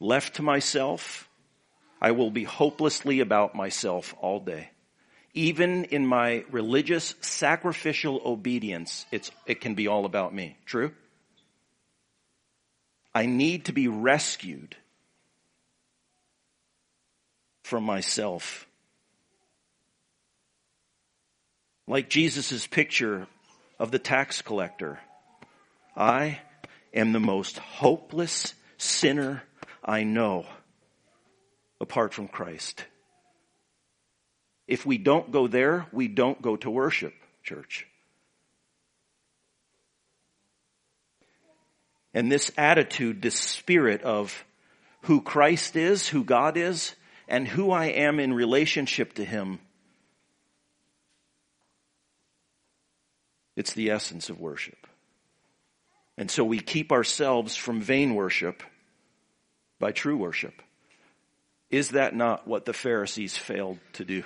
Left 0.00 0.36
to 0.36 0.42
myself, 0.42 1.28
I 2.00 2.12
will 2.12 2.30
be 2.30 2.44
hopelessly 2.44 3.20
about 3.20 3.54
myself 3.54 4.14
all 4.20 4.40
day. 4.40 4.70
Even 5.34 5.84
in 5.84 6.06
my 6.06 6.44
religious 6.50 7.14
sacrificial 7.20 8.20
obedience, 8.24 9.06
it's, 9.12 9.30
it 9.46 9.60
can 9.60 9.74
be 9.74 9.86
all 9.86 10.04
about 10.04 10.34
me. 10.34 10.56
True? 10.64 10.92
I 13.14 13.26
need 13.26 13.66
to 13.66 13.72
be 13.72 13.88
rescued 13.88 14.76
from 17.62 17.84
myself. 17.84 18.66
Like 21.86 22.08
Jesus' 22.08 22.66
picture 22.66 23.26
of 23.78 23.90
the 23.90 23.98
tax 23.98 24.42
collector. 24.42 24.98
I 25.96 26.40
am 26.92 27.12
the 27.12 27.20
most 27.20 27.58
hopeless 27.58 28.54
sinner 28.76 29.42
I 29.84 30.04
know 30.04 30.46
apart 31.80 32.12
from 32.12 32.28
Christ. 32.28 32.84
If 34.68 34.84
we 34.84 34.98
don't 34.98 35.32
go 35.32 35.48
there, 35.48 35.86
we 35.92 36.08
don't 36.08 36.40
go 36.42 36.54
to 36.56 36.70
worship, 36.70 37.14
church. 37.42 37.86
And 42.12 42.30
this 42.30 42.52
attitude, 42.58 43.22
this 43.22 43.34
spirit 43.34 44.02
of 44.02 44.44
who 45.02 45.22
Christ 45.22 45.74
is, 45.74 46.06
who 46.06 46.22
God 46.22 46.58
is, 46.58 46.94
and 47.26 47.48
who 47.48 47.70
I 47.70 47.86
am 47.86 48.20
in 48.20 48.32
relationship 48.34 49.14
to 49.14 49.24
Him, 49.24 49.58
it's 53.56 53.72
the 53.72 53.90
essence 53.90 54.28
of 54.28 54.38
worship. 54.38 54.86
And 56.18 56.30
so 56.30 56.44
we 56.44 56.60
keep 56.60 56.92
ourselves 56.92 57.56
from 57.56 57.80
vain 57.80 58.14
worship 58.14 58.62
by 59.78 59.92
true 59.92 60.16
worship. 60.16 60.54
Is 61.70 61.90
that 61.90 62.14
not 62.14 62.46
what 62.46 62.64
the 62.64 62.72
Pharisees 62.72 63.36
failed 63.36 63.78
to 63.94 64.04
do? 64.04 64.24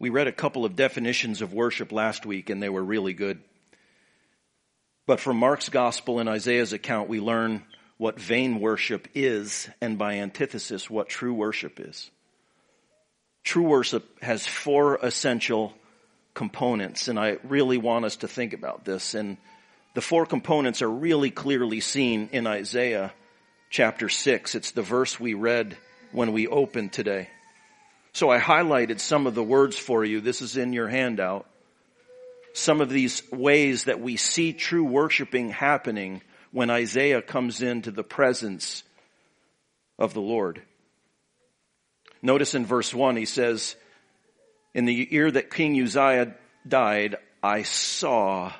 We 0.00 0.08
read 0.08 0.26
a 0.26 0.32
couple 0.32 0.64
of 0.64 0.74
definitions 0.74 1.42
of 1.42 1.52
worship 1.52 1.92
last 1.92 2.24
week 2.24 2.48
and 2.50 2.60
they 2.60 2.70
were 2.70 2.82
really 2.82 3.12
good. 3.12 3.38
But 5.06 5.20
from 5.20 5.36
Mark's 5.36 5.68
gospel 5.68 6.18
and 6.18 6.28
Isaiah's 6.28 6.72
account, 6.72 7.10
we 7.10 7.20
learn 7.20 7.62
what 7.98 8.18
vain 8.18 8.60
worship 8.60 9.08
is 9.14 9.68
and 9.80 9.98
by 9.98 10.14
antithesis, 10.14 10.88
what 10.88 11.10
true 11.10 11.34
worship 11.34 11.78
is. 11.78 12.10
True 13.44 13.64
worship 13.64 14.22
has 14.22 14.46
four 14.46 14.98
essential 15.02 15.74
components, 16.32 17.08
and 17.08 17.18
I 17.18 17.38
really 17.44 17.76
want 17.76 18.06
us 18.06 18.16
to 18.16 18.28
think 18.28 18.54
about 18.54 18.84
this. 18.86 19.14
And 19.14 19.36
the 19.94 20.00
four 20.00 20.24
components 20.24 20.80
are 20.80 20.90
really 20.90 21.30
clearly 21.30 21.80
seen 21.80 22.30
in 22.32 22.46
Isaiah 22.46 23.12
chapter 23.68 24.08
6. 24.08 24.54
It's 24.54 24.70
the 24.70 24.82
verse 24.82 25.20
we 25.20 25.34
read 25.34 25.76
when 26.12 26.32
we 26.32 26.46
opened 26.46 26.92
today. 26.92 27.28
So 28.12 28.30
I 28.30 28.38
highlighted 28.38 29.00
some 29.00 29.26
of 29.26 29.34
the 29.34 29.42
words 29.42 29.76
for 29.76 30.04
you. 30.04 30.20
This 30.20 30.42
is 30.42 30.56
in 30.56 30.72
your 30.72 30.88
handout. 30.88 31.46
Some 32.52 32.80
of 32.80 32.90
these 32.90 33.22
ways 33.30 33.84
that 33.84 34.00
we 34.00 34.16
see 34.16 34.52
true 34.52 34.84
worshiping 34.84 35.50
happening 35.50 36.22
when 36.50 36.70
Isaiah 36.70 37.22
comes 37.22 37.62
into 37.62 37.90
the 37.90 38.02
presence 38.02 38.82
of 39.98 40.14
the 40.14 40.20
Lord. 40.20 40.62
Notice 42.22 42.54
in 42.54 42.66
verse 42.66 42.92
1 42.92 43.16
he 43.16 43.24
says, 43.24 43.76
in 44.74 44.84
the 44.84 45.08
year 45.10 45.30
that 45.30 45.50
King 45.50 45.80
Uzziah 45.80 46.34
died, 46.66 47.16
I 47.42 47.62
saw 47.62 48.52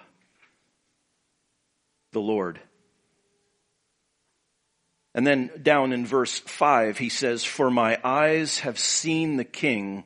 the 2.12 2.20
Lord. 2.20 2.60
And 5.14 5.26
then 5.26 5.50
down 5.60 5.92
in 5.92 6.06
verse 6.06 6.38
5, 6.38 6.98
he 6.98 7.08
says, 7.08 7.42
For 7.42 7.70
my 7.70 7.98
eyes 8.04 8.60
have 8.60 8.78
seen 8.78 9.36
the 9.36 9.44
King, 9.44 10.04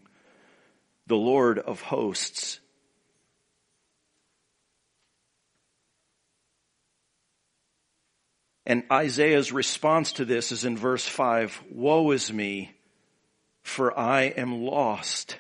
the 1.07 1.16
Lord 1.16 1.59
of 1.59 1.82
hosts. 1.82 2.61
And 8.66 8.84
Isaiah's 8.90 9.52
response 9.52 10.12
to 10.12 10.24
this 10.24 10.50
is 10.50 10.64
in 10.64 10.76
verse 10.76 11.07
5 11.07 11.64
Woe 11.70 12.11
is 12.12 12.32
me, 12.32 12.72
for 13.62 13.98
I 13.98 14.22
am 14.22 14.62
lost. 14.62 15.36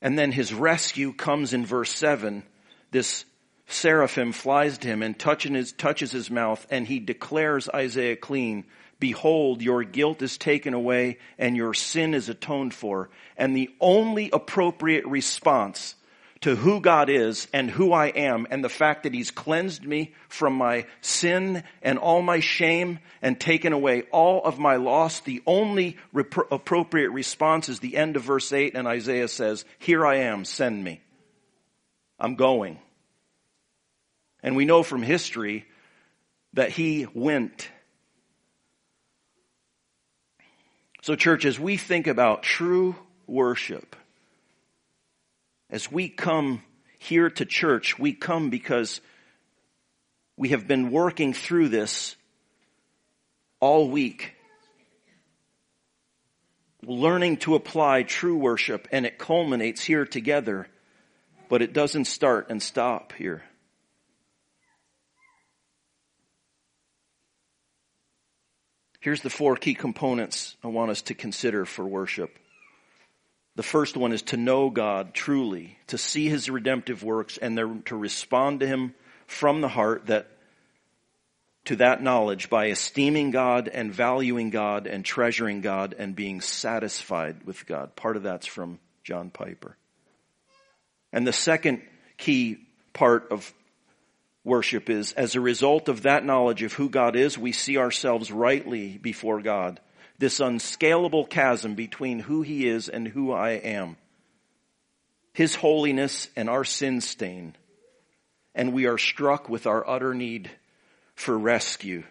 And 0.00 0.18
then 0.18 0.32
his 0.32 0.54
rescue 0.54 1.12
comes 1.12 1.52
in 1.52 1.66
verse 1.66 1.90
7. 1.90 2.44
This 2.92 3.24
seraphim 3.66 4.32
flies 4.32 4.78
to 4.78 4.88
him 4.88 5.02
and 5.02 5.20
his, 5.20 5.72
touches 5.72 6.12
his 6.12 6.30
mouth, 6.30 6.66
and 6.70 6.86
he 6.86 6.98
declares 6.98 7.68
Isaiah 7.68 8.16
clean. 8.16 8.64
Behold, 8.98 9.60
your 9.60 9.84
guilt 9.84 10.22
is 10.22 10.38
taken 10.38 10.72
away 10.72 11.18
and 11.38 11.56
your 11.56 11.74
sin 11.74 12.14
is 12.14 12.28
atoned 12.28 12.72
for. 12.72 13.10
And 13.36 13.54
the 13.54 13.70
only 13.80 14.30
appropriate 14.32 15.06
response 15.06 15.94
to 16.40 16.54
who 16.54 16.80
God 16.80 17.10
is 17.10 17.48
and 17.52 17.70
who 17.70 17.92
I 17.92 18.06
am 18.06 18.46
and 18.50 18.62
the 18.62 18.68
fact 18.68 19.02
that 19.02 19.14
He's 19.14 19.30
cleansed 19.30 19.84
me 19.84 20.14
from 20.28 20.54
my 20.54 20.86
sin 21.00 21.64
and 21.82 21.98
all 21.98 22.22
my 22.22 22.40
shame 22.40 23.00
and 23.20 23.38
taken 23.38 23.72
away 23.72 24.02
all 24.12 24.42
of 24.44 24.58
my 24.58 24.76
loss. 24.76 25.20
The 25.20 25.42
only 25.46 25.96
rep- 26.12 26.50
appropriate 26.50 27.10
response 27.10 27.68
is 27.68 27.80
the 27.80 27.96
end 27.96 28.16
of 28.16 28.22
verse 28.22 28.52
8 28.52 28.74
and 28.74 28.86
Isaiah 28.86 29.28
says, 29.28 29.64
Here 29.78 30.06
I 30.06 30.16
am, 30.16 30.44
send 30.44 30.82
me. 30.82 31.00
I'm 32.18 32.36
going. 32.36 32.78
And 34.46 34.54
we 34.54 34.64
know 34.64 34.84
from 34.84 35.02
history 35.02 35.66
that 36.52 36.70
He 36.70 37.08
went. 37.12 37.68
So 41.02 41.16
church, 41.16 41.44
as 41.44 41.58
we 41.58 41.76
think 41.76 42.06
about 42.06 42.44
true 42.44 42.94
worship, 43.26 43.96
as 45.68 45.90
we 45.90 46.08
come 46.08 46.62
here 47.00 47.28
to 47.28 47.44
church, 47.44 47.98
we 47.98 48.12
come 48.12 48.48
because 48.48 49.00
we 50.36 50.50
have 50.50 50.68
been 50.68 50.92
working 50.92 51.32
through 51.32 51.68
this 51.70 52.14
all 53.58 53.90
week. 53.90 54.32
Learning 56.84 57.36
to 57.38 57.56
apply 57.56 58.04
true 58.04 58.36
worship 58.38 58.86
and 58.92 59.06
it 59.06 59.18
culminates 59.18 59.82
here 59.82 60.06
together, 60.06 60.68
but 61.48 61.62
it 61.62 61.72
doesn't 61.72 62.04
start 62.04 62.46
and 62.48 62.62
stop 62.62 63.12
here. 63.12 63.42
Here's 69.06 69.22
the 69.22 69.30
four 69.30 69.54
key 69.54 69.74
components 69.74 70.56
I 70.64 70.66
want 70.66 70.90
us 70.90 71.02
to 71.02 71.14
consider 71.14 71.64
for 71.64 71.84
worship. 71.84 72.36
The 73.54 73.62
first 73.62 73.96
one 73.96 74.10
is 74.10 74.22
to 74.22 74.36
know 74.36 74.68
God 74.68 75.14
truly, 75.14 75.78
to 75.86 75.96
see 75.96 76.28
His 76.28 76.50
redemptive 76.50 77.04
works, 77.04 77.38
and 77.38 77.56
then 77.56 77.82
to 77.84 77.94
respond 77.94 78.58
to 78.58 78.66
Him 78.66 78.96
from 79.28 79.60
the 79.60 79.68
heart 79.68 80.06
that 80.06 80.26
to 81.66 81.76
that 81.76 82.02
knowledge 82.02 82.50
by 82.50 82.66
esteeming 82.66 83.30
God 83.30 83.68
and 83.68 83.92
valuing 83.92 84.50
God 84.50 84.88
and 84.88 85.04
treasuring 85.04 85.60
God 85.60 85.94
and 85.96 86.16
being 86.16 86.40
satisfied 86.40 87.44
with 87.44 87.64
God. 87.64 87.94
Part 87.94 88.16
of 88.16 88.24
that's 88.24 88.48
from 88.48 88.80
John 89.04 89.30
Piper. 89.30 89.76
And 91.12 91.24
the 91.24 91.32
second 91.32 91.80
key 92.18 92.58
part 92.92 93.30
of 93.30 93.54
worship 94.46 94.88
is 94.88 95.12
as 95.12 95.34
a 95.34 95.40
result 95.40 95.88
of 95.88 96.02
that 96.02 96.24
knowledge 96.24 96.62
of 96.62 96.72
who 96.72 96.88
God 96.88 97.16
is, 97.16 97.36
we 97.36 97.52
see 97.52 97.76
ourselves 97.76 98.30
rightly 98.30 98.96
before 98.96 99.42
God. 99.42 99.80
This 100.18 100.40
unscalable 100.40 101.26
chasm 101.26 101.74
between 101.74 102.20
who 102.20 102.40
He 102.40 102.66
is 102.66 102.88
and 102.88 103.06
who 103.06 103.32
I 103.32 103.50
am. 103.50 103.96
His 105.34 105.54
holiness 105.54 106.30
and 106.36 106.48
our 106.48 106.64
sin 106.64 107.02
stain. 107.02 107.54
And 108.54 108.72
we 108.72 108.86
are 108.86 108.96
struck 108.96 109.50
with 109.50 109.66
our 109.66 109.86
utter 109.86 110.14
need 110.14 110.50
for 111.14 111.36
rescue 111.36 112.04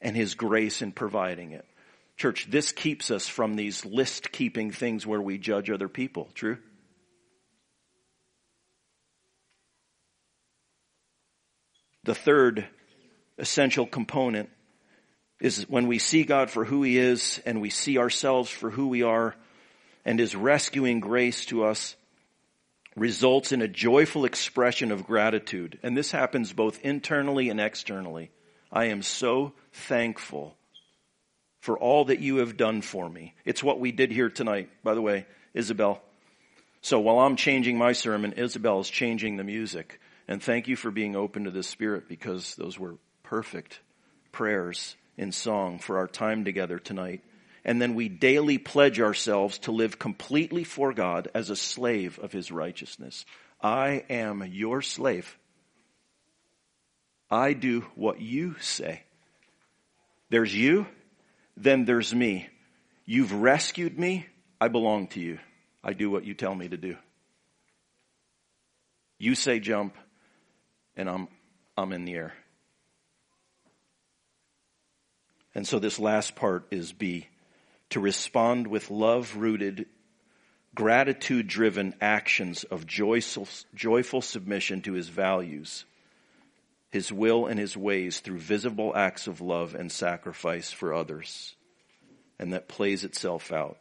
and 0.00 0.14
His 0.14 0.34
grace 0.34 0.82
in 0.82 0.92
providing 0.92 1.52
it. 1.52 1.64
Church, 2.16 2.46
this 2.48 2.70
keeps 2.70 3.10
us 3.10 3.26
from 3.26 3.54
these 3.54 3.84
list 3.84 4.30
keeping 4.30 4.70
things 4.70 5.06
where 5.06 5.20
we 5.20 5.38
judge 5.38 5.70
other 5.70 5.88
people. 5.88 6.28
True? 6.34 6.58
The 12.04 12.14
third 12.14 12.66
essential 13.38 13.86
component 13.86 14.50
is 15.40 15.68
when 15.68 15.86
we 15.86 15.98
see 15.98 16.24
God 16.24 16.50
for 16.50 16.64
who 16.64 16.82
He 16.82 16.98
is 16.98 17.40
and 17.46 17.60
we 17.60 17.70
see 17.70 17.98
ourselves 17.98 18.50
for 18.50 18.70
who 18.70 18.88
we 18.88 19.02
are 19.02 19.34
and 20.04 20.18
His 20.18 20.34
rescuing 20.34 21.00
grace 21.00 21.46
to 21.46 21.64
us 21.64 21.96
results 22.96 23.52
in 23.52 23.62
a 23.62 23.68
joyful 23.68 24.24
expression 24.24 24.90
of 24.90 25.06
gratitude. 25.06 25.78
And 25.82 25.96
this 25.96 26.10
happens 26.10 26.52
both 26.52 26.80
internally 26.84 27.48
and 27.48 27.60
externally. 27.60 28.30
I 28.70 28.86
am 28.86 29.02
so 29.02 29.52
thankful 29.72 30.56
for 31.60 31.78
all 31.78 32.06
that 32.06 32.18
you 32.18 32.38
have 32.38 32.56
done 32.56 32.82
for 32.82 33.08
me. 33.08 33.34
It's 33.44 33.62
what 33.62 33.78
we 33.78 33.92
did 33.92 34.10
here 34.10 34.28
tonight, 34.28 34.68
by 34.82 34.94
the 34.94 35.02
way, 35.02 35.26
Isabel. 35.54 36.02
So 36.80 36.98
while 36.98 37.20
I'm 37.20 37.36
changing 37.36 37.78
my 37.78 37.92
sermon, 37.92 38.32
Isabel 38.32 38.80
is 38.80 38.90
changing 38.90 39.36
the 39.36 39.44
music. 39.44 40.00
And 40.32 40.42
thank 40.42 40.66
you 40.66 40.76
for 40.76 40.90
being 40.90 41.14
open 41.14 41.44
to 41.44 41.50
the 41.50 41.62
Spirit 41.62 42.08
because 42.08 42.54
those 42.54 42.78
were 42.78 42.94
perfect 43.22 43.80
prayers 44.32 44.96
in 45.18 45.30
song 45.30 45.78
for 45.78 45.98
our 45.98 46.06
time 46.06 46.46
together 46.46 46.78
tonight. 46.78 47.22
And 47.66 47.82
then 47.82 47.94
we 47.94 48.08
daily 48.08 48.56
pledge 48.56 48.98
ourselves 48.98 49.58
to 49.58 49.72
live 49.72 49.98
completely 49.98 50.64
for 50.64 50.94
God 50.94 51.28
as 51.34 51.50
a 51.50 51.54
slave 51.54 52.18
of 52.18 52.32
His 52.32 52.50
righteousness. 52.50 53.26
I 53.60 54.04
am 54.08 54.42
your 54.50 54.80
slave. 54.80 55.36
I 57.30 57.52
do 57.52 57.82
what 57.94 58.22
you 58.22 58.56
say. 58.58 59.02
There's 60.30 60.56
you, 60.56 60.86
then 61.58 61.84
there's 61.84 62.14
me. 62.14 62.48
You've 63.04 63.34
rescued 63.34 63.98
me. 63.98 64.24
I 64.58 64.68
belong 64.68 65.08
to 65.08 65.20
you. 65.20 65.40
I 65.84 65.92
do 65.92 66.10
what 66.10 66.24
you 66.24 66.32
tell 66.32 66.54
me 66.54 66.70
to 66.70 66.78
do. 66.78 66.96
You 69.18 69.34
say 69.34 69.60
jump, 69.60 69.94
and 70.96 71.08
I'm, 71.08 71.28
I'm 71.76 71.92
in 71.92 72.04
the 72.04 72.14
air. 72.14 72.34
And 75.54 75.66
so 75.66 75.78
this 75.78 75.98
last 75.98 76.34
part 76.34 76.66
is 76.70 76.92
B, 76.92 77.28
to 77.90 78.00
respond 78.00 78.66
with 78.66 78.90
love 78.90 79.36
rooted, 79.36 79.86
gratitude 80.74 81.46
driven 81.46 81.94
actions 82.00 82.64
of 82.64 82.86
joyful, 82.86 83.46
joyful 83.74 84.22
submission 84.22 84.80
to 84.82 84.94
his 84.94 85.08
values, 85.08 85.84
his 86.90 87.12
will 87.12 87.46
and 87.46 87.58
his 87.58 87.76
ways 87.76 88.20
through 88.20 88.38
visible 88.38 88.96
acts 88.96 89.26
of 89.26 89.40
love 89.40 89.74
and 89.74 89.92
sacrifice 89.92 90.72
for 90.72 90.94
others. 90.94 91.54
And 92.38 92.54
that 92.54 92.68
plays 92.68 93.04
itself 93.04 93.52
out 93.52 93.78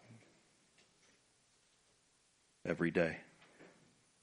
every 2.66 2.92
day. 2.92 3.18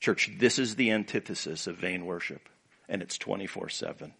Church, 0.00 0.30
this 0.38 0.58
is 0.58 0.76
the 0.76 0.92
antithesis 0.92 1.66
of 1.66 1.76
vain 1.76 2.04
worship 2.06 2.48
and 2.88 3.02
it's 3.02 3.18
24 3.18 3.68
7. 3.68 4.14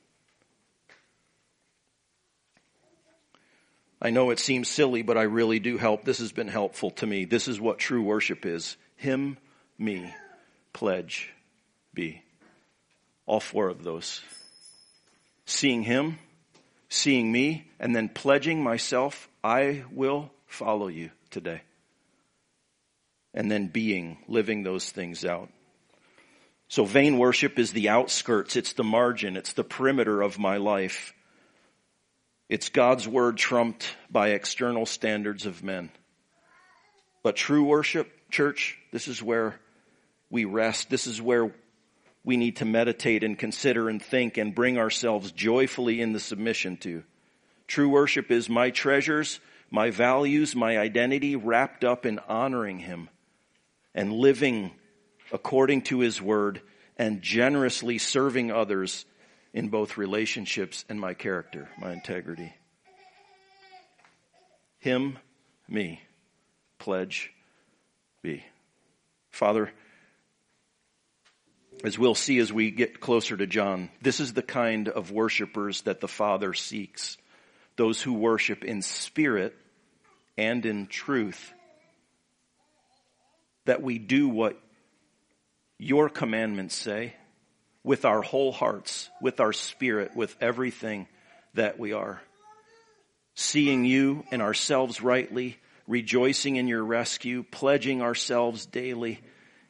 I 4.00 4.10
know 4.10 4.30
it 4.30 4.38
seems 4.38 4.68
silly, 4.68 5.02
but 5.02 5.18
I 5.18 5.22
really 5.22 5.58
do 5.58 5.76
help. 5.76 6.04
This 6.04 6.18
has 6.18 6.30
been 6.30 6.48
helpful 6.48 6.92
to 6.92 7.06
me. 7.06 7.24
This 7.24 7.48
is 7.48 7.60
what 7.60 7.78
true 7.78 8.02
worship 8.02 8.46
is. 8.46 8.76
Him, 8.96 9.38
me, 9.76 10.14
pledge, 10.72 11.32
be. 11.94 12.22
All 13.26 13.40
four 13.40 13.68
of 13.68 13.82
those. 13.82 14.22
Seeing 15.46 15.82
Him, 15.82 16.18
seeing 16.88 17.32
me, 17.32 17.70
and 17.80 17.94
then 17.94 18.08
pledging 18.08 18.62
myself, 18.62 19.28
I 19.42 19.84
will 19.90 20.30
follow 20.46 20.86
you 20.86 21.10
today. 21.30 21.62
And 23.34 23.50
then 23.50 23.66
being, 23.66 24.18
living 24.28 24.62
those 24.62 24.88
things 24.90 25.24
out. 25.24 25.50
So 26.68 26.84
vain 26.84 27.18
worship 27.18 27.58
is 27.58 27.72
the 27.72 27.88
outskirts, 27.88 28.54
it's 28.54 28.74
the 28.74 28.84
margin, 28.84 29.36
it's 29.36 29.54
the 29.54 29.64
perimeter 29.64 30.20
of 30.20 30.38
my 30.38 30.58
life. 30.58 31.14
It's 32.48 32.68
God's 32.68 33.08
word 33.08 33.36
trumped 33.36 33.94
by 34.10 34.30
external 34.30 34.86
standards 34.86 35.44
of 35.46 35.62
men. 35.62 35.90
But 37.22 37.36
true 37.36 37.64
worship, 37.64 38.10
church, 38.30 38.78
this 38.92 39.08
is 39.08 39.22
where 39.22 39.58
we 40.30 40.44
rest. 40.44 40.90
This 40.90 41.06
is 41.06 41.20
where 41.20 41.54
we 42.24 42.36
need 42.36 42.56
to 42.56 42.64
meditate 42.64 43.24
and 43.24 43.38
consider 43.38 43.88
and 43.88 44.02
think 44.02 44.36
and 44.36 44.54
bring 44.54 44.78
ourselves 44.78 45.32
joyfully 45.32 46.00
in 46.00 46.12
the 46.12 46.20
submission 46.20 46.76
to. 46.78 47.02
True 47.66 47.88
worship 47.88 48.30
is 48.30 48.48
my 48.48 48.70
treasures, 48.70 49.40
my 49.70 49.90
values, 49.90 50.54
my 50.54 50.78
identity 50.78 51.36
wrapped 51.36 51.84
up 51.84 52.06
in 52.06 52.18
honoring 52.20 52.78
Him 52.78 53.08
and 53.94 54.12
living 54.12 54.72
according 55.32 55.82
to 55.82 56.00
his 56.00 56.20
word 56.20 56.60
and 56.96 57.22
generously 57.22 57.98
serving 57.98 58.50
others 58.50 59.04
in 59.52 59.68
both 59.68 59.96
relationships 59.96 60.84
and 60.88 61.00
my 61.00 61.14
character, 61.14 61.68
my 61.78 61.92
integrity. 61.92 62.52
Him, 64.78 65.18
me, 65.68 66.00
pledge, 66.78 67.32
be. 68.22 68.44
Father, 69.30 69.70
as 71.84 71.98
we'll 71.98 72.14
see 72.14 72.38
as 72.38 72.52
we 72.52 72.70
get 72.70 73.00
closer 73.00 73.36
to 73.36 73.46
John, 73.46 73.90
this 74.02 74.20
is 74.20 74.32
the 74.32 74.42
kind 74.42 74.88
of 74.88 75.12
worshipers 75.12 75.82
that 75.82 76.00
the 76.00 76.08
Father 76.08 76.52
seeks. 76.54 77.16
Those 77.76 78.02
who 78.02 78.14
worship 78.14 78.64
in 78.64 78.82
spirit 78.82 79.56
and 80.36 80.66
in 80.66 80.88
truth. 80.88 81.52
That 83.66 83.82
we 83.82 83.98
do 83.98 84.28
what 84.28 84.60
your 85.78 86.08
commandments 86.08 86.74
say 86.74 87.14
with 87.84 88.04
our 88.04 88.22
whole 88.22 88.52
hearts, 88.52 89.08
with 89.22 89.40
our 89.40 89.52
spirit, 89.52 90.14
with 90.16 90.36
everything 90.40 91.06
that 91.54 91.78
we 91.78 91.92
are. 91.92 92.20
Seeing 93.34 93.84
you 93.84 94.24
and 94.32 94.42
ourselves 94.42 95.00
rightly, 95.00 95.56
rejoicing 95.86 96.56
in 96.56 96.66
your 96.66 96.84
rescue, 96.84 97.44
pledging 97.50 98.02
ourselves 98.02 98.66
daily, 98.66 99.20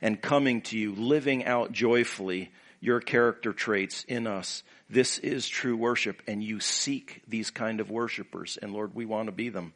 and 0.00 0.20
coming 0.20 0.62
to 0.62 0.78
you, 0.78 0.94
living 0.94 1.44
out 1.44 1.72
joyfully 1.72 2.50
your 2.80 3.00
character 3.00 3.52
traits 3.52 4.04
in 4.04 4.26
us. 4.26 4.62
This 4.88 5.18
is 5.18 5.46
true 5.48 5.76
worship, 5.76 6.22
and 6.26 6.42
you 6.42 6.60
seek 6.60 7.22
these 7.28 7.50
kind 7.50 7.80
of 7.80 7.90
worshipers. 7.90 8.58
And 8.60 8.72
Lord, 8.72 8.94
we 8.94 9.04
want 9.04 9.26
to 9.26 9.32
be 9.32 9.48
them. 9.50 9.74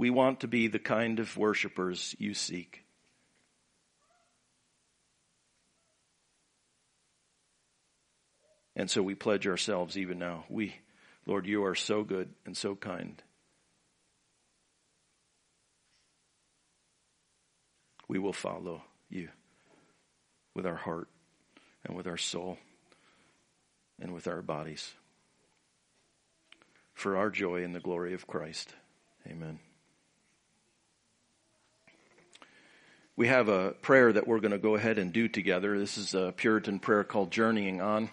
We 0.00 0.08
want 0.08 0.40
to 0.40 0.48
be 0.48 0.66
the 0.66 0.78
kind 0.78 1.18
of 1.18 1.36
worshipers 1.36 2.16
you 2.18 2.32
seek. 2.32 2.84
And 8.74 8.90
so 8.90 9.02
we 9.02 9.14
pledge 9.14 9.46
ourselves 9.46 9.98
even 9.98 10.18
now. 10.18 10.44
We, 10.48 10.74
Lord, 11.26 11.46
you 11.46 11.64
are 11.66 11.74
so 11.74 12.02
good 12.02 12.30
and 12.46 12.56
so 12.56 12.74
kind. 12.74 13.22
We 18.08 18.18
will 18.18 18.32
follow 18.32 18.82
you 19.10 19.28
with 20.54 20.64
our 20.64 20.76
heart 20.76 21.08
and 21.84 21.94
with 21.94 22.06
our 22.06 22.16
soul 22.16 22.56
and 24.00 24.14
with 24.14 24.28
our 24.28 24.40
bodies 24.40 24.94
for 26.94 27.18
our 27.18 27.28
joy 27.28 27.64
and 27.64 27.74
the 27.74 27.80
glory 27.80 28.14
of 28.14 28.26
Christ. 28.26 28.72
Amen. 29.26 29.58
We 33.20 33.28
have 33.28 33.50
a 33.50 33.72
prayer 33.82 34.10
that 34.10 34.26
we're 34.26 34.40
going 34.40 34.50
to 34.50 34.56
go 34.56 34.76
ahead 34.76 34.96
and 34.96 35.12
do 35.12 35.28
together. 35.28 35.78
This 35.78 35.98
is 35.98 36.14
a 36.14 36.32
Puritan 36.34 36.78
prayer 36.78 37.04
called 37.04 37.30
Journeying 37.30 37.82
On. 37.82 38.08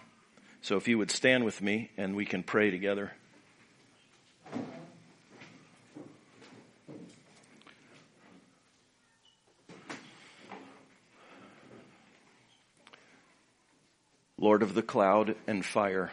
So 0.60 0.76
if 0.76 0.86
you 0.86 0.98
would 0.98 1.10
stand 1.10 1.46
with 1.46 1.62
me 1.62 1.90
and 1.96 2.14
we 2.14 2.26
can 2.26 2.42
pray 2.42 2.70
together. 2.70 3.12
Lord 14.36 14.62
of 14.62 14.74
the 14.74 14.82
cloud 14.82 15.36
and 15.46 15.64
fire, 15.64 16.12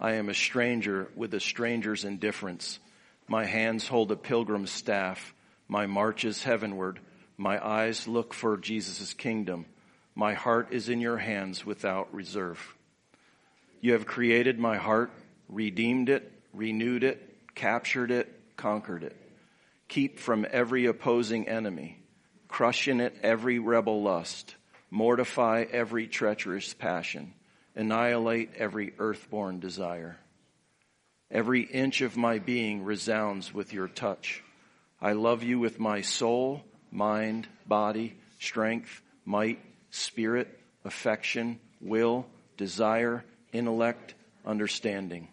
I 0.00 0.12
am 0.12 0.28
a 0.28 0.34
stranger 0.34 1.08
with 1.16 1.34
a 1.34 1.40
stranger's 1.40 2.04
indifference. 2.04 2.78
My 3.26 3.44
hands 3.44 3.88
hold 3.88 4.12
a 4.12 4.16
pilgrim's 4.16 4.70
staff. 4.70 5.34
My 5.66 5.86
march 5.86 6.24
is 6.24 6.44
heavenward. 6.44 7.00
My 7.40 7.66
eyes 7.66 8.06
look 8.06 8.34
for 8.34 8.58
Jesus' 8.58 9.14
kingdom. 9.14 9.64
My 10.14 10.34
heart 10.34 10.74
is 10.74 10.90
in 10.90 11.00
your 11.00 11.16
hands 11.16 11.64
without 11.64 12.12
reserve. 12.12 12.76
You 13.80 13.94
have 13.94 14.04
created 14.04 14.58
my 14.58 14.76
heart, 14.76 15.10
redeemed 15.48 16.10
it, 16.10 16.30
renewed 16.52 17.02
it, 17.02 17.26
captured 17.54 18.10
it, 18.10 18.28
conquered 18.58 19.04
it. 19.04 19.16
Keep 19.88 20.18
from 20.18 20.46
every 20.50 20.84
opposing 20.84 21.48
enemy. 21.48 22.02
Crush 22.46 22.88
in 22.88 23.00
it 23.00 23.16
every 23.22 23.58
rebel 23.58 24.02
lust. 24.02 24.54
Mortify 24.90 25.64
every 25.72 26.08
treacherous 26.08 26.74
passion 26.74 27.32
annihilate 27.74 28.50
every 28.58 28.92
earthborn 28.98 29.60
desire. 29.60 30.18
Every 31.30 31.62
inch 31.62 32.02
of 32.02 32.18
my 32.18 32.38
being 32.38 32.84
resounds 32.84 33.54
with 33.54 33.72
your 33.72 33.88
touch. 33.88 34.44
I 35.00 35.12
love 35.12 35.42
you 35.42 35.58
with 35.58 35.80
my 35.80 36.02
soul, 36.02 36.64
mind, 36.90 37.48
body, 37.66 38.16
strength, 38.38 39.02
might, 39.24 39.58
spirit, 39.90 40.58
affection, 40.84 41.58
will, 41.80 42.26
desire, 42.56 43.24
intellect, 43.52 44.14
understanding. 44.44 45.28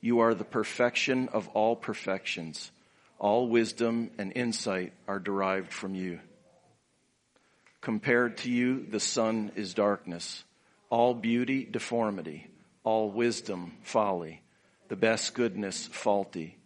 You 0.00 0.20
are 0.20 0.34
the 0.34 0.44
perfection 0.44 1.28
of 1.28 1.48
all 1.48 1.76
perfections. 1.76 2.70
All 3.18 3.48
wisdom 3.48 4.10
and 4.18 4.32
insight 4.34 4.92
are 5.08 5.18
derived 5.18 5.72
from 5.72 5.94
you. 5.94 6.20
Compared 7.80 8.38
to 8.38 8.50
you, 8.50 8.86
the 8.88 9.00
sun 9.00 9.52
is 9.56 9.74
darkness 9.74 10.44
all 10.90 11.14
beauty, 11.14 11.64
deformity, 11.64 12.46
all 12.82 13.10
wisdom, 13.10 13.72
folly, 13.82 14.40
the 14.88 14.96
best 14.96 15.34
goodness, 15.34 15.86
faulty. 15.86 16.57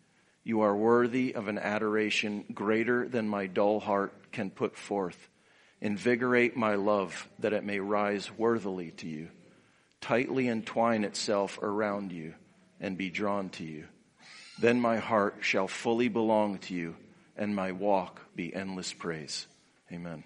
You 0.45 0.63
are 0.63 0.77
worthy 0.77 1.35
of 1.35 1.49
an 1.49 1.59
adoration 1.59 2.45
greater 2.53 3.09
than 3.09 3.29
my 3.29 3.47
dull 3.47 3.81
heart 3.81 4.33
can 4.33 4.51
put 4.51 4.77
forth. 4.77 5.29
Invigorate 5.81 6.57
my 6.57 6.75
love 6.75 7.29
that 7.39 7.53
it 7.53 7.65
may 7.65 7.81
rise 7.81 8.31
worthily 8.37 8.91
to 8.93 9.09
you. 9.09 9.29
Tightly 10.01 10.49
entwine 10.49 11.05
itself 11.05 11.59
around 11.63 12.13
you 12.13 12.35
and 12.81 12.99
be 12.99 13.11
drawn 13.11 13.51
to 13.51 13.65
you. 13.65 13.87
Then 14.59 14.81
my 14.81 14.99
heart 14.99 15.39
shall 15.41 15.69
fully 15.69 16.09
belong 16.09 16.59
to 16.59 16.75
you 16.75 16.97
and 17.37 17.55
my 17.55 17.73
walk 17.73 18.21
be 18.35 18.55
endless 18.55 18.93
praise. 18.93 19.47
Amen. 19.93 20.25